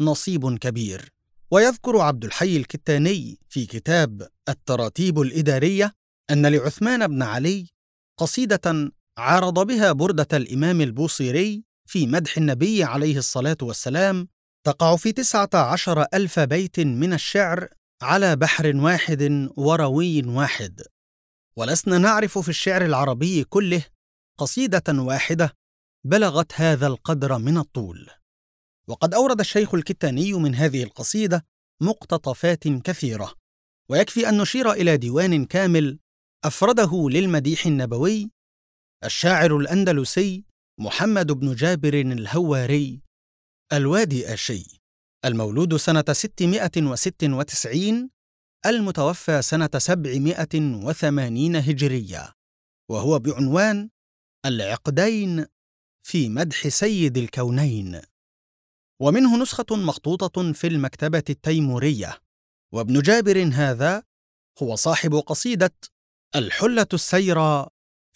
[0.00, 1.12] نصيب كبير.
[1.50, 5.92] ويذكر عبد الحي الكتاني في كتاب التراتيب الإدارية
[6.30, 7.73] أن لعثمان بن علي
[8.18, 14.28] قصيدة عارض بها بردة الإمام البوصيري في مدح النبي عليه الصلاة والسلام
[14.66, 17.68] تقع في تسعة عشر ألف بيت من الشعر
[18.02, 20.82] على بحر واحد وروي واحد.
[21.56, 23.84] ولسنا نعرف في الشعر العربي كله
[24.38, 25.52] قصيدة واحدة
[26.04, 28.10] بلغت هذا القدر من الطول.
[28.88, 31.46] وقد أورد الشيخ الكتاني من هذه القصيدة
[31.80, 33.34] مقتطفات كثيرة
[33.88, 35.98] ويكفي أن نشير إلى ديوان كامل
[36.44, 38.30] أفرده للمديح النبوي
[39.04, 40.44] الشاعر الأندلسي
[40.80, 43.00] محمد بن جابر الهواري
[43.72, 44.80] الوادي آشي
[45.24, 48.10] المولود سنة 696
[48.66, 52.32] المتوفى سنة 780 هجرية
[52.90, 53.90] وهو بعنوان
[54.46, 55.46] العقدين
[56.06, 58.00] في مدح سيد الكونين.
[59.02, 62.18] ومنه نسخة مخطوطة في المكتبة التيمورية
[62.74, 64.02] وابن جابر هذا
[64.62, 65.74] هو صاحب قصيدة
[66.36, 67.66] الحلة السيرى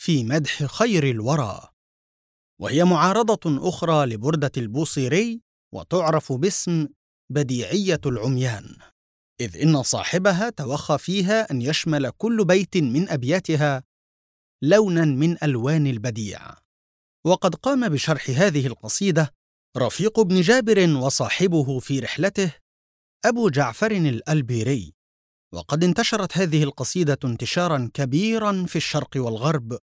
[0.01, 1.69] في مدح خير الورى.
[2.61, 5.41] وهي معارضة أخرى لبردة البوصيري
[5.75, 6.89] وتعرف باسم
[7.31, 8.77] بديعية العميان.
[9.41, 13.83] إذ إن صاحبها توخى فيها أن يشمل كل بيت من أبياتها
[14.63, 16.55] لونا من ألوان البديع.
[17.27, 19.35] وقد قام بشرح هذه القصيدة
[19.77, 22.55] رفيق ابن جابر وصاحبه في رحلته
[23.25, 24.98] أبو جعفر الألبيري.
[25.55, 29.79] وقد انتشرت هذه القصيدة انتشارا كبيرا في الشرق والغرب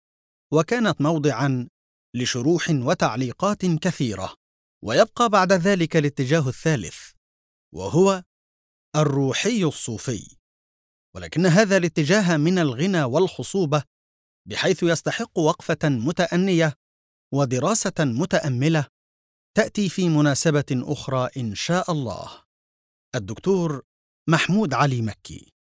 [0.53, 1.69] وكانت موضعا
[2.15, 4.35] لشروح وتعليقات كثيرة
[4.83, 7.11] ويبقى بعد ذلك الاتجاه الثالث
[7.73, 8.23] وهو
[8.95, 10.37] الروحي الصوفي.
[11.15, 13.83] ولكن هذا الاتجاه من الغنى والخصوبة
[14.47, 16.73] بحيث يستحق وقفة متأنية
[17.33, 18.87] ودراسة متأملة
[19.57, 22.43] تأتي في مناسبة أخرى إن شاء الله.
[23.15, 23.83] الدكتور
[24.29, 25.52] محمود علي مكي.